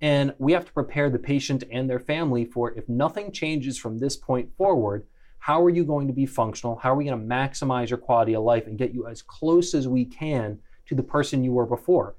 And 0.01 0.33
we 0.39 0.53
have 0.53 0.65
to 0.65 0.73
prepare 0.73 1.11
the 1.11 1.19
patient 1.19 1.65
and 1.71 1.91
their 1.91 1.99
family 1.99 2.47
for 2.47 2.73
if 2.73 2.89
nothing 2.89 3.33
changes 3.33 3.77
from 3.77 3.99
this 3.99 4.17
point 4.17 4.51
forward, 4.57 5.05
how 5.41 5.63
are 5.65 5.71
you 5.71 5.85
going 5.85 6.07
to 6.07 6.13
be 6.13 6.27
functional? 6.27 6.77
How 6.77 6.93
are 6.93 6.97
we 6.97 7.07
going 7.07 7.19
to 7.19 7.35
maximize 7.35 7.89
your 7.89 7.99
quality 7.99 8.35
of 8.35 8.45
life 8.45 8.67
and 8.67 8.79
get 8.79 8.93
you 8.93 9.07
as 9.07 9.23
close 9.23 9.75
as 9.75 9.89
we 9.89 10.05
can 10.05 10.59
to 10.87 10.95
the 10.95 11.03
person 11.03 11.43
you 11.43 11.53
were 11.53 11.67
before? 11.67 12.15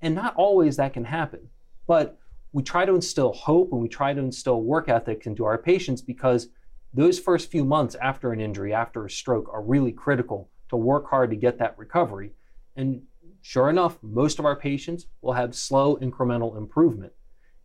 And 0.00 0.14
not 0.14 0.34
always 0.36 0.76
that 0.76 0.94
can 0.94 1.04
happen. 1.04 1.48
But 1.86 2.18
we 2.52 2.62
try 2.62 2.86
to 2.86 2.94
instill 2.94 3.32
hope 3.34 3.72
and 3.72 3.80
we 3.80 3.88
try 3.88 4.14
to 4.14 4.20
instill 4.20 4.62
work 4.62 4.88
ethics 4.88 5.26
into 5.26 5.44
our 5.44 5.58
patients 5.58 6.00
because 6.00 6.48
those 6.94 7.18
first 7.18 7.50
few 7.50 7.64
months 7.64 7.94
after 7.96 8.32
an 8.32 8.40
injury, 8.40 8.72
after 8.72 9.04
a 9.04 9.10
stroke, 9.10 9.50
are 9.52 9.62
really 9.62 9.92
critical 9.92 10.50
to 10.70 10.76
work 10.76 11.08
hard 11.10 11.28
to 11.30 11.36
get 11.36 11.58
that 11.58 11.76
recovery. 11.78 12.32
And 12.76 13.02
sure 13.42 13.68
enough, 13.68 13.98
most 14.02 14.38
of 14.38 14.46
our 14.46 14.56
patients 14.56 15.06
will 15.20 15.34
have 15.34 15.54
slow 15.54 15.96
incremental 15.96 16.56
improvement. 16.56 17.12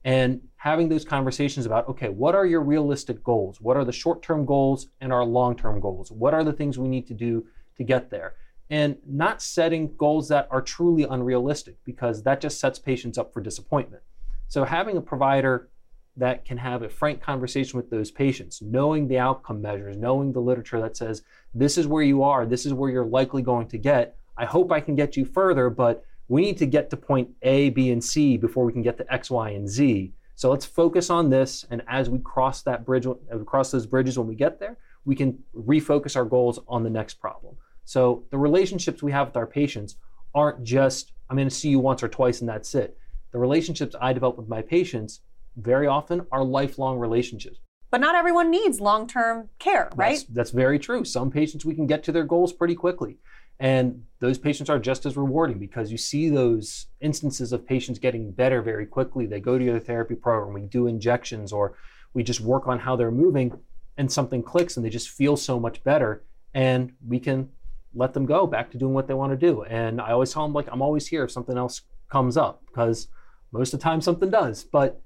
And 0.03 0.41
having 0.57 0.89
those 0.89 1.05
conversations 1.05 1.65
about, 1.65 1.87
okay, 1.89 2.09
what 2.09 2.35
are 2.35 2.45
your 2.45 2.61
realistic 2.61 3.23
goals? 3.23 3.59
What 3.59 3.77
are 3.77 3.85
the 3.85 3.91
short 3.91 4.21
term 4.21 4.45
goals 4.45 4.87
and 5.01 5.11
our 5.11 5.25
long 5.25 5.55
term 5.55 5.79
goals? 5.79 6.11
What 6.11 6.33
are 6.33 6.43
the 6.43 6.53
things 6.53 6.77
we 6.77 6.87
need 6.87 7.07
to 7.07 7.13
do 7.13 7.45
to 7.77 7.83
get 7.83 8.09
there? 8.09 8.35
And 8.69 8.97
not 9.05 9.41
setting 9.41 9.95
goals 9.97 10.27
that 10.29 10.47
are 10.51 10.61
truly 10.61 11.03
unrealistic 11.03 11.77
because 11.83 12.23
that 12.23 12.41
just 12.41 12.59
sets 12.59 12.79
patients 12.79 13.17
up 13.17 13.33
for 13.33 13.41
disappointment. 13.41 14.03
So 14.47 14.63
having 14.63 14.97
a 14.97 15.01
provider 15.01 15.69
that 16.17 16.45
can 16.45 16.57
have 16.57 16.81
a 16.81 16.89
frank 16.89 17.21
conversation 17.21 17.77
with 17.77 17.89
those 17.89 18.11
patients, 18.11 18.61
knowing 18.61 19.07
the 19.07 19.19
outcome 19.19 19.61
measures, 19.61 19.95
knowing 19.95 20.33
the 20.33 20.41
literature 20.41 20.81
that 20.81 20.97
says 20.97 21.21
this 21.53 21.77
is 21.77 21.87
where 21.87 22.03
you 22.03 22.23
are, 22.23 22.45
this 22.45 22.65
is 22.65 22.73
where 22.73 22.89
you're 22.89 23.05
likely 23.05 23.41
going 23.41 23.67
to 23.67 23.77
get. 23.77 24.15
I 24.35 24.45
hope 24.45 24.71
I 24.71 24.81
can 24.81 24.95
get 24.95 25.15
you 25.15 25.25
further, 25.25 25.69
but 25.69 26.03
we 26.27 26.41
need 26.41 26.57
to 26.57 26.65
get 26.65 26.89
to 26.89 26.97
point 26.97 27.29
A, 27.41 27.69
B, 27.69 27.91
and 27.91 28.03
C 28.03 28.37
before 28.37 28.65
we 28.65 28.73
can 28.73 28.81
get 28.81 28.97
to 28.97 29.13
X, 29.13 29.29
Y, 29.29 29.49
and 29.51 29.67
Z. 29.67 30.13
So 30.35 30.51
let's 30.51 30.65
focus 30.65 31.09
on 31.09 31.29
this, 31.29 31.65
and 31.71 31.81
as 31.87 32.09
we 32.09 32.19
cross 32.19 32.61
that 32.63 32.85
bridge, 32.85 33.07
uh, 33.07 33.37
cross 33.45 33.71
those 33.71 33.85
bridges 33.85 34.19
when 34.19 34.27
we 34.27 34.35
get 34.35 34.59
there, 34.59 34.77
we 35.05 35.15
can 35.15 35.39
refocus 35.55 36.15
our 36.15 36.25
goals 36.25 36.59
on 36.67 36.83
the 36.83 36.89
next 36.89 37.15
problem. 37.15 37.55
So 37.85 38.25
the 38.29 38.37
relationships 38.37 39.01
we 39.01 39.11
have 39.13 39.27
with 39.27 39.37
our 39.37 39.47
patients 39.47 39.95
aren't 40.35 40.63
just 40.63 41.13
I'm 41.29 41.37
going 41.37 41.49
to 41.49 41.55
see 41.55 41.69
you 41.69 41.79
once 41.79 42.03
or 42.03 42.07
twice 42.07 42.41
and 42.41 42.49
that's 42.49 42.75
it 42.75 42.97
the 43.31 43.39
relationships 43.39 43.95
I 43.99 44.13
develop 44.13 44.37
with 44.37 44.47
my 44.47 44.61
patients 44.61 45.21
very 45.57 45.87
often 45.87 46.25
are 46.31 46.43
lifelong 46.43 46.97
relationships. 46.97 47.59
But 47.89 48.01
not 48.01 48.15
everyone 48.15 48.51
needs 48.51 48.81
long 48.81 49.07
term 49.07 49.49
care, 49.59 49.89
right? 49.95 50.17
That's, 50.17 50.23
that's, 50.23 50.51
very 50.51 50.77
true. 50.77 51.05
Some 51.05 51.31
patients 51.31 51.65
we 51.65 51.75
can 51.75 51.87
get 51.87 52.03
to 52.03 52.11
their 52.11 52.25
goals 52.25 52.51
pretty 52.51 52.75
quickly. 52.75 53.17
And 53.59 54.03
those 54.19 54.37
patients 54.37 54.69
are 54.69 54.77
just 54.77 55.05
as 55.05 55.17
rewarding 55.17 55.57
because 55.57 55.91
you 55.91 55.97
see 55.97 56.29
those 56.29 56.87
instances 57.01 57.53
of 57.53 57.65
patients 57.65 57.97
getting 57.97 58.31
better 58.31 58.61
very 58.61 58.85
quickly. 58.85 59.25
They 59.25 59.39
go 59.39 59.57
to 59.57 59.63
your 59.63 59.79
therapy 59.79 60.15
program, 60.15 60.53
we 60.53 60.61
do 60.67 60.87
injections, 60.87 61.51
or 61.51 61.75
we 62.13 62.23
just 62.23 62.41
work 62.41 62.67
on 62.67 62.79
how 62.79 62.95
they're 62.95 63.09
moving, 63.09 63.57
and 63.97 64.11
something 64.11 64.43
clicks 64.43 64.77
and 64.77 64.85
they 64.85 64.89
just 64.89 65.09
feel 65.09 65.37
so 65.37 65.59
much 65.59 65.83
better. 65.83 66.23
And 66.53 66.93
we 67.07 67.19
can 67.19 67.49
let 67.95 68.13
them 68.13 68.25
go 68.25 68.45
back 68.45 68.69
to 68.71 68.77
doing 68.77 68.93
what 68.93 69.07
they 69.07 69.13
want 69.13 69.31
to 69.31 69.37
do. 69.37 69.63
And 69.63 69.99
I 69.99 70.11
always 70.11 70.31
tell 70.31 70.43
them, 70.43 70.53
like, 70.53 70.67
I'm 70.71 70.81
always 70.81 71.07
here 71.07 71.23
if 71.23 71.31
something 71.31 71.57
else 71.57 71.81
comes 72.09 72.37
up 72.37 72.63
because 72.67 73.07
most 73.51 73.73
of 73.73 73.79
the 73.79 73.83
time, 73.83 74.01
something 74.01 74.29
does. 74.29 74.63
But 74.63 75.01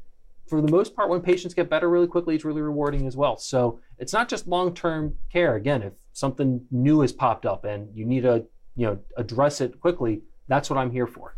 for 0.51 0.61
the 0.61 0.69
most 0.69 0.97
part, 0.97 1.07
when 1.09 1.21
patients 1.21 1.53
get 1.53 1.69
better 1.69 1.89
really 1.89 2.07
quickly, 2.07 2.35
it's 2.35 2.43
really 2.43 2.61
rewarding 2.61 3.07
as 3.07 3.15
well. 3.15 3.37
So 3.37 3.79
it's 3.97 4.11
not 4.11 4.27
just 4.27 4.47
long-term 4.47 5.15
care. 5.31 5.55
Again, 5.55 5.81
if 5.81 5.93
something 6.11 6.59
new 6.71 6.99
has 6.99 7.13
popped 7.13 7.45
up 7.45 7.63
and 7.63 7.87
you 7.95 8.05
need 8.05 8.23
to, 8.23 8.43
you 8.75 8.85
know, 8.85 8.99
address 9.15 9.61
it 9.61 9.79
quickly, 9.79 10.23
that's 10.49 10.69
what 10.69 10.77
I'm 10.77 10.91
here 10.91 11.07
for. 11.07 11.37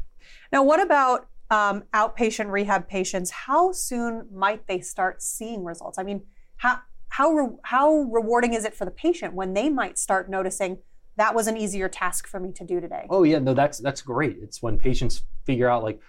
Now, 0.51 0.63
what 0.63 0.81
about 0.81 1.27
um, 1.51 1.83
outpatient 1.93 2.49
rehab 2.49 2.87
patients? 2.87 3.29
How 3.29 3.71
soon 3.71 4.25
might 4.33 4.65
they 4.65 4.79
start 4.79 5.21
seeing 5.21 5.63
results? 5.63 5.99
I 5.99 6.03
mean, 6.03 6.23
how 6.57 6.79
how 7.09 7.33
re- 7.33 7.57
how 7.61 7.95
rewarding 8.11 8.55
is 8.55 8.65
it 8.65 8.73
for 8.73 8.85
the 8.85 8.91
patient 8.91 9.35
when 9.35 9.53
they 9.53 9.69
might 9.69 9.99
start 9.99 10.27
noticing 10.27 10.79
that 11.17 11.35
was 11.35 11.45
an 11.45 11.55
easier 11.55 11.87
task 11.87 12.25
for 12.25 12.39
me 12.39 12.51
to 12.53 12.63
do 12.63 12.81
today? 12.81 13.05
Oh 13.11 13.21
yeah, 13.21 13.37
no, 13.37 13.53
that's 13.53 13.77
that's 13.77 14.01
great. 14.01 14.37
It's 14.41 14.63
when 14.63 14.79
patients 14.79 15.21
figure 15.45 15.69
out 15.69 15.83
like, 15.83 15.99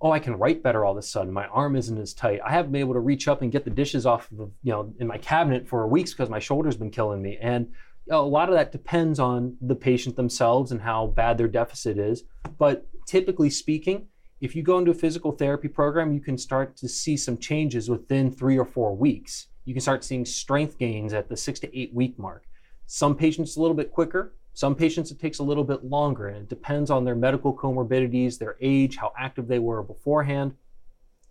oh, 0.00 0.10
I 0.10 0.18
can 0.18 0.36
write 0.36 0.62
better 0.62 0.84
all 0.84 0.92
of 0.92 0.98
a 0.98 1.02
sudden. 1.02 1.32
My 1.32 1.46
arm 1.46 1.76
isn't 1.76 1.98
as 1.98 2.12
tight. 2.12 2.40
I 2.44 2.50
haven't 2.50 2.72
been 2.72 2.80
able 2.80 2.94
to 2.94 3.00
reach 3.00 3.28
up 3.28 3.42
and 3.42 3.52
get 3.52 3.64
the 3.64 3.70
dishes 3.70 4.06
off 4.06 4.30
of, 4.38 4.50
you 4.62 4.72
know, 4.72 4.92
in 4.98 5.06
my 5.06 5.18
cabinet 5.18 5.66
for 5.66 5.86
weeks 5.86 6.12
because 6.12 6.28
my 6.28 6.38
shoulder's 6.38 6.76
been 6.76 6.90
killing 6.90 7.22
me. 7.22 7.38
And 7.40 7.72
a 8.10 8.20
lot 8.20 8.48
of 8.48 8.54
that 8.54 8.72
depends 8.72 9.18
on 9.18 9.56
the 9.60 9.74
patient 9.74 10.16
themselves 10.16 10.72
and 10.72 10.80
how 10.80 11.06
bad 11.08 11.38
their 11.38 11.48
deficit 11.48 11.98
is. 11.98 12.24
But 12.58 12.86
typically 13.06 13.50
speaking, 13.50 14.06
if 14.40 14.54
you 14.54 14.62
go 14.62 14.78
into 14.78 14.90
a 14.90 14.94
physical 14.94 15.32
therapy 15.32 15.68
program, 15.68 16.12
you 16.12 16.20
can 16.20 16.36
start 16.36 16.76
to 16.76 16.88
see 16.88 17.16
some 17.16 17.38
changes 17.38 17.88
within 17.88 18.30
three 18.30 18.58
or 18.58 18.64
four 18.66 18.94
weeks. 18.94 19.46
You 19.64 19.72
can 19.72 19.80
start 19.80 20.04
seeing 20.04 20.26
strength 20.26 20.78
gains 20.78 21.14
at 21.14 21.28
the 21.28 21.36
six 21.36 21.60
to 21.60 21.78
eight 21.78 21.94
week 21.94 22.18
mark. 22.18 22.44
Some 22.86 23.16
patients 23.16 23.56
a 23.56 23.60
little 23.62 23.76
bit 23.76 23.90
quicker, 23.90 24.34
some 24.54 24.76
patients, 24.76 25.10
it 25.10 25.18
takes 25.18 25.40
a 25.40 25.42
little 25.42 25.64
bit 25.64 25.84
longer, 25.84 26.28
and 26.28 26.38
it 26.38 26.48
depends 26.48 26.90
on 26.90 27.04
their 27.04 27.16
medical 27.16 27.52
comorbidities, 27.54 28.38
their 28.38 28.56
age, 28.60 28.96
how 28.96 29.12
active 29.18 29.48
they 29.48 29.58
were 29.58 29.82
beforehand. 29.82 30.54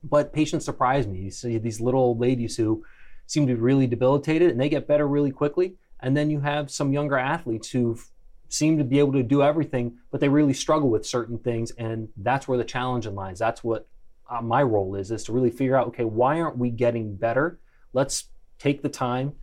But 0.04 0.34
patients 0.34 0.66
surprise 0.66 1.08
me. 1.08 1.20
You 1.20 1.32
see 1.32 1.58
these 1.58 1.80
little 1.80 2.02
old 2.02 2.20
ladies 2.20 2.58
who 2.58 2.84
seem 3.26 3.48
to 3.48 3.56
be 3.56 3.60
really 3.60 3.88
debilitated, 3.88 4.52
and 4.52 4.60
they 4.60 4.68
get 4.68 4.88
better 4.88 5.08
really 5.08 5.32
quickly. 5.32 5.76
And 6.02 6.18
then 6.18 6.30
you 6.30 6.42
have 6.42 6.70
some 6.70 6.92
younger 6.92 7.18
athletes 7.18 7.70
who've 7.70 8.06
seem 8.50 8.78
to 8.78 8.84
be 8.84 9.00
able 9.00 9.14
to 9.14 9.24
do 9.24 9.42
everything, 9.42 9.98
but 10.12 10.20
they 10.20 10.28
really 10.28 10.54
struggle 10.54 10.90
with 10.90 11.06
certain 11.06 11.40
things. 11.40 11.72
And 11.72 12.10
that's 12.18 12.46
where 12.46 12.58
the 12.58 12.66
challenge 12.66 13.08
lies. 13.08 13.40
That's 13.40 13.64
what 13.64 13.88
uh, 14.30 14.42
my 14.42 14.62
role 14.64 14.96
is, 14.96 15.12
is 15.12 15.24
to 15.24 15.32
really 15.32 15.50
figure 15.50 15.78
out, 15.78 15.88
okay, 15.88 16.04
why 16.04 16.42
aren't 16.42 16.58
we 16.58 16.70
getting 16.70 17.16
better? 17.16 17.58
Let's 17.94 18.26
take 18.60 18.82
the 18.82 18.90
time, 18.90 19.34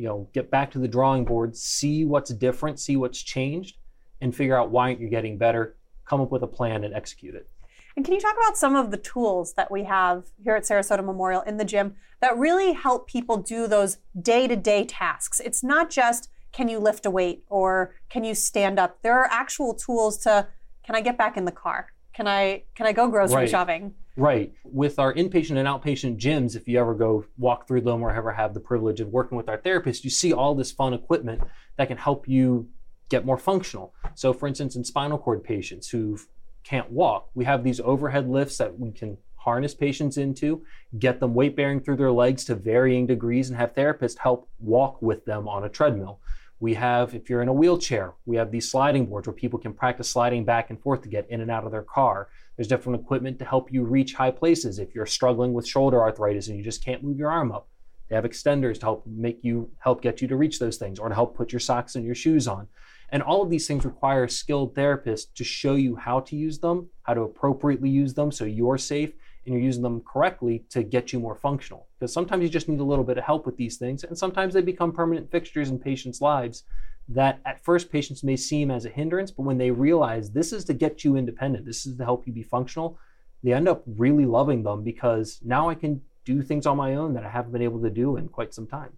you 0.00 0.06
know, 0.06 0.26
get 0.32 0.50
back 0.50 0.70
to 0.70 0.78
the 0.78 0.88
drawing 0.88 1.26
board, 1.26 1.54
see 1.54 2.06
what's 2.06 2.30
different, 2.30 2.80
see 2.80 2.96
what's 2.96 3.20
changed, 3.22 3.76
and 4.22 4.34
figure 4.34 4.58
out 4.58 4.70
why 4.70 4.88
aren't 4.88 5.00
you 5.00 5.10
getting 5.10 5.36
better, 5.36 5.76
come 6.06 6.22
up 6.22 6.30
with 6.30 6.42
a 6.42 6.46
plan 6.46 6.84
and 6.84 6.94
execute 6.94 7.34
it. 7.34 7.50
And 7.96 8.04
can 8.04 8.14
you 8.14 8.20
talk 8.20 8.34
about 8.34 8.56
some 8.56 8.76
of 8.76 8.90
the 8.90 8.96
tools 8.96 9.52
that 9.54 9.70
we 9.70 9.84
have 9.84 10.24
here 10.42 10.56
at 10.56 10.62
Sarasota 10.62 11.04
Memorial 11.04 11.42
in 11.42 11.58
the 11.58 11.66
gym 11.66 11.96
that 12.20 12.38
really 12.38 12.72
help 12.72 13.08
people 13.08 13.36
do 13.36 13.66
those 13.66 13.98
day 14.18 14.48
to 14.48 14.56
day 14.56 14.86
tasks? 14.86 15.38
It's 15.38 15.62
not 15.62 15.90
just 15.90 16.30
can 16.50 16.68
you 16.68 16.78
lift 16.78 17.04
a 17.04 17.10
weight 17.10 17.44
or 17.48 17.94
can 18.08 18.24
you 18.24 18.34
stand 18.34 18.78
up? 18.78 19.02
There 19.02 19.18
are 19.18 19.26
actual 19.26 19.74
tools 19.74 20.16
to 20.18 20.48
can 20.82 20.94
I 20.94 21.02
get 21.02 21.18
back 21.18 21.36
in 21.36 21.44
the 21.44 21.52
car? 21.52 21.92
Can 22.20 22.28
I 22.28 22.64
can 22.74 22.84
I 22.86 22.92
go 22.92 23.08
grocery 23.08 23.34
Right. 23.36 23.48
shopping? 23.48 23.94
Right. 24.14 24.52
With 24.62 24.98
our 24.98 25.14
inpatient 25.14 25.56
and 25.56 25.66
outpatient 25.66 26.18
gyms, 26.18 26.54
if 26.54 26.68
you 26.68 26.78
ever 26.78 26.92
go 26.94 27.24
walk 27.38 27.66
through 27.66 27.80
them 27.80 28.02
or 28.02 28.10
ever 28.10 28.32
have 28.32 28.52
the 28.52 28.60
privilege 28.60 29.00
of 29.00 29.08
working 29.08 29.38
with 29.38 29.48
our 29.48 29.56
therapists, 29.56 30.04
you 30.04 30.10
see 30.10 30.30
all 30.30 30.54
this 30.54 30.70
fun 30.70 30.92
equipment 30.92 31.40
that 31.78 31.88
can 31.88 31.96
help 31.96 32.28
you 32.28 32.68
get 33.08 33.24
more 33.24 33.38
functional. 33.38 33.94
So, 34.16 34.34
for 34.34 34.46
instance, 34.46 34.76
in 34.76 34.84
spinal 34.84 35.16
cord 35.16 35.42
patients 35.42 35.88
who 35.88 36.18
can't 36.62 36.90
walk, 36.90 37.30
we 37.34 37.46
have 37.46 37.64
these 37.64 37.80
overhead 37.80 38.28
lifts 38.28 38.58
that 38.58 38.78
we 38.78 38.92
can 38.92 39.16
harness 39.36 39.74
patients 39.74 40.18
into, 40.18 40.62
get 40.98 41.20
them 41.20 41.32
weight 41.32 41.56
bearing 41.56 41.80
through 41.80 41.96
their 41.96 42.12
legs 42.12 42.44
to 42.44 42.54
varying 42.54 43.06
degrees, 43.06 43.48
and 43.48 43.56
have 43.56 43.74
therapists 43.74 44.18
help 44.18 44.46
walk 44.58 45.00
with 45.00 45.24
them 45.24 45.48
on 45.48 45.64
a 45.64 45.70
treadmill. 45.70 46.20
We 46.60 46.74
have, 46.74 47.14
if 47.14 47.30
you're 47.30 47.40
in 47.40 47.48
a 47.48 47.54
wheelchair, 47.54 48.12
we 48.26 48.36
have 48.36 48.50
these 48.50 48.70
sliding 48.70 49.06
boards 49.06 49.26
where 49.26 49.34
people 49.34 49.58
can 49.58 49.72
practice 49.72 50.10
sliding 50.10 50.44
back 50.44 50.68
and 50.68 50.80
forth 50.80 51.00
to 51.02 51.08
get 51.08 51.28
in 51.30 51.40
and 51.40 51.50
out 51.50 51.64
of 51.64 51.72
their 51.72 51.82
car. 51.82 52.28
There's 52.56 52.68
different 52.68 53.00
equipment 53.00 53.38
to 53.38 53.46
help 53.46 53.72
you 53.72 53.82
reach 53.82 54.12
high 54.12 54.30
places. 54.30 54.78
If 54.78 54.94
you're 54.94 55.06
struggling 55.06 55.54
with 55.54 55.66
shoulder 55.66 56.00
arthritis 56.02 56.48
and 56.48 56.58
you 56.58 56.62
just 56.62 56.84
can't 56.84 57.02
move 57.02 57.18
your 57.18 57.30
arm 57.30 57.50
up, 57.50 57.66
they 58.08 58.14
have 58.14 58.24
extenders 58.24 58.74
to 58.80 58.86
help 58.86 59.06
make 59.06 59.42
you 59.42 59.70
help 59.78 60.02
get 60.02 60.20
you 60.20 60.28
to 60.28 60.36
reach 60.36 60.58
those 60.58 60.76
things 60.76 60.98
or 60.98 61.08
to 61.08 61.14
help 61.14 61.34
put 61.34 61.50
your 61.50 61.60
socks 61.60 61.94
and 61.94 62.04
your 62.04 62.14
shoes 62.14 62.46
on. 62.46 62.68
And 63.08 63.22
all 63.22 63.42
of 63.42 63.48
these 63.50 63.66
things 63.66 63.84
require 63.84 64.28
skilled 64.28 64.74
therapist 64.74 65.34
to 65.36 65.44
show 65.44 65.76
you 65.76 65.96
how 65.96 66.20
to 66.20 66.36
use 66.36 66.58
them, 66.58 66.90
how 67.02 67.14
to 67.14 67.22
appropriately 67.22 67.88
use 67.88 68.12
them 68.14 68.30
so 68.30 68.44
you're 68.44 68.78
safe 68.78 69.14
and 69.44 69.54
you're 69.54 69.62
using 69.62 69.82
them 69.82 70.02
correctly 70.02 70.64
to 70.70 70.82
get 70.82 71.12
you 71.12 71.18
more 71.18 71.34
functional. 71.34 71.86
Because 71.98 72.12
sometimes 72.12 72.42
you 72.42 72.48
just 72.48 72.68
need 72.68 72.80
a 72.80 72.84
little 72.84 73.04
bit 73.04 73.18
of 73.18 73.24
help 73.24 73.46
with 73.46 73.56
these 73.56 73.76
things, 73.76 74.04
and 74.04 74.16
sometimes 74.16 74.54
they 74.54 74.62
become 74.62 74.92
permanent 74.92 75.30
fixtures 75.30 75.70
in 75.70 75.78
patients' 75.78 76.20
lives 76.20 76.64
that 77.08 77.40
at 77.44 77.64
first 77.64 77.90
patients 77.90 78.22
may 78.22 78.36
seem 78.36 78.70
as 78.70 78.84
a 78.84 78.88
hindrance, 78.88 79.30
but 79.30 79.42
when 79.42 79.58
they 79.58 79.70
realize 79.70 80.30
this 80.30 80.52
is 80.52 80.64
to 80.64 80.74
get 80.74 81.04
you 81.04 81.16
independent, 81.16 81.64
this 81.66 81.86
is 81.86 81.96
to 81.96 82.04
help 82.04 82.26
you 82.26 82.32
be 82.32 82.42
functional, 82.42 82.98
they 83.42 83.52
end 83.52 83.68
up 83.68 83.82
really 83.86 84.26
loving 84.26 84.62
them 84.62 84.84
because 84.84 85.40
now 85.42 85.68
I 85.68 85.74
can 85.74 86.02
do 86.24 86.42
things 86.42 86.66
on 86.66 86.76
my 86.76 86.94
own 86.94 87.14
that 87.14 87.24
I 87.24 87.30
haven't 87.30 87.52
been 87.52 87.62
able 87.62 87.80
to 87.82 87.90
do 87.90 88.16
in 88.16 88.28
quite 88.28 88.54
some 88.54 88.66
time. 88.66 88.92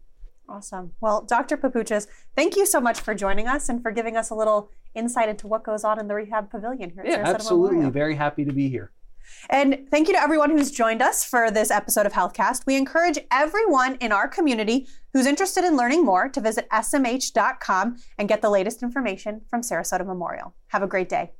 Awesome. 0.48 0.92
Well, 1.00 1.22
Dr. 1.22 1.56
Papuchis, 1.56 2.08
thank 2.36 2.56
you 2.56 2.66
so 2.66 2.80
much 2.80 3.00
for 3.00 3.14
joining 3.14 3.46
us 3.48 3.68
and 3.68 3.80
for 3.80 3.90
giving 3.90 4.16
us 4.16 4.28
a 4.28 4.34
little 4.34 4.70
insight 4.94 5.28
into 5.28 5.46
what 5.46 5.62
goes 5.62 5.84
on 5.84 5.98
in 5.98 6.08
the 6.08 6.14
rehab 6.14 6.50
pavilion 6.50 6.90
here 6.90 7.02
at 7.02 7.08
Yeah, 7.08 7.22
absolutely. 7.24 7.76
Memorial. 7.76 7.92
Very 7.92 8.16
happy 8.16 8.44
to 8.44 8.52
be 8.52 8.68
here. 8.68 8.90
And 9.50 9.86
thank 9.90 10.08
you 10.08 10.14
to 10.14 10.20
everyone 10.20 10.50
who's 10.50 10.70
joined 10.70 11.02
us 11.02 11.24
for 11.24 11.50
this 11.50 11.70
episode 11.70 12.06
of 12.06 12.12
HealthCast. 12.12 12.66
We 12.66 12.76
encourage 12.76 13.18
everyone 13.30 13.96
in 13.96 14.12
our 14.12 14.28
community 14.28 14.86
who's 15.12 15.26
interested 15.26 15.64
in 15.64 15.76
learning 15.76 16.04
more 16.04 16.28
to 16.28 16.40
visit 16.40 16.68
smh.com 16.70 17.96
and 18.18 18.28
get 18.28 18.42
the 18.42 18.50
latest 18.50 18.82
information 18.82 19.42
from 19.48 19.62
Sarasota 19.62 20.06
Memorial. 20.06 20.54
Have 20.68 20.82
a 20.82 20.86
great 20.86 21.08
day. 21.08 21.32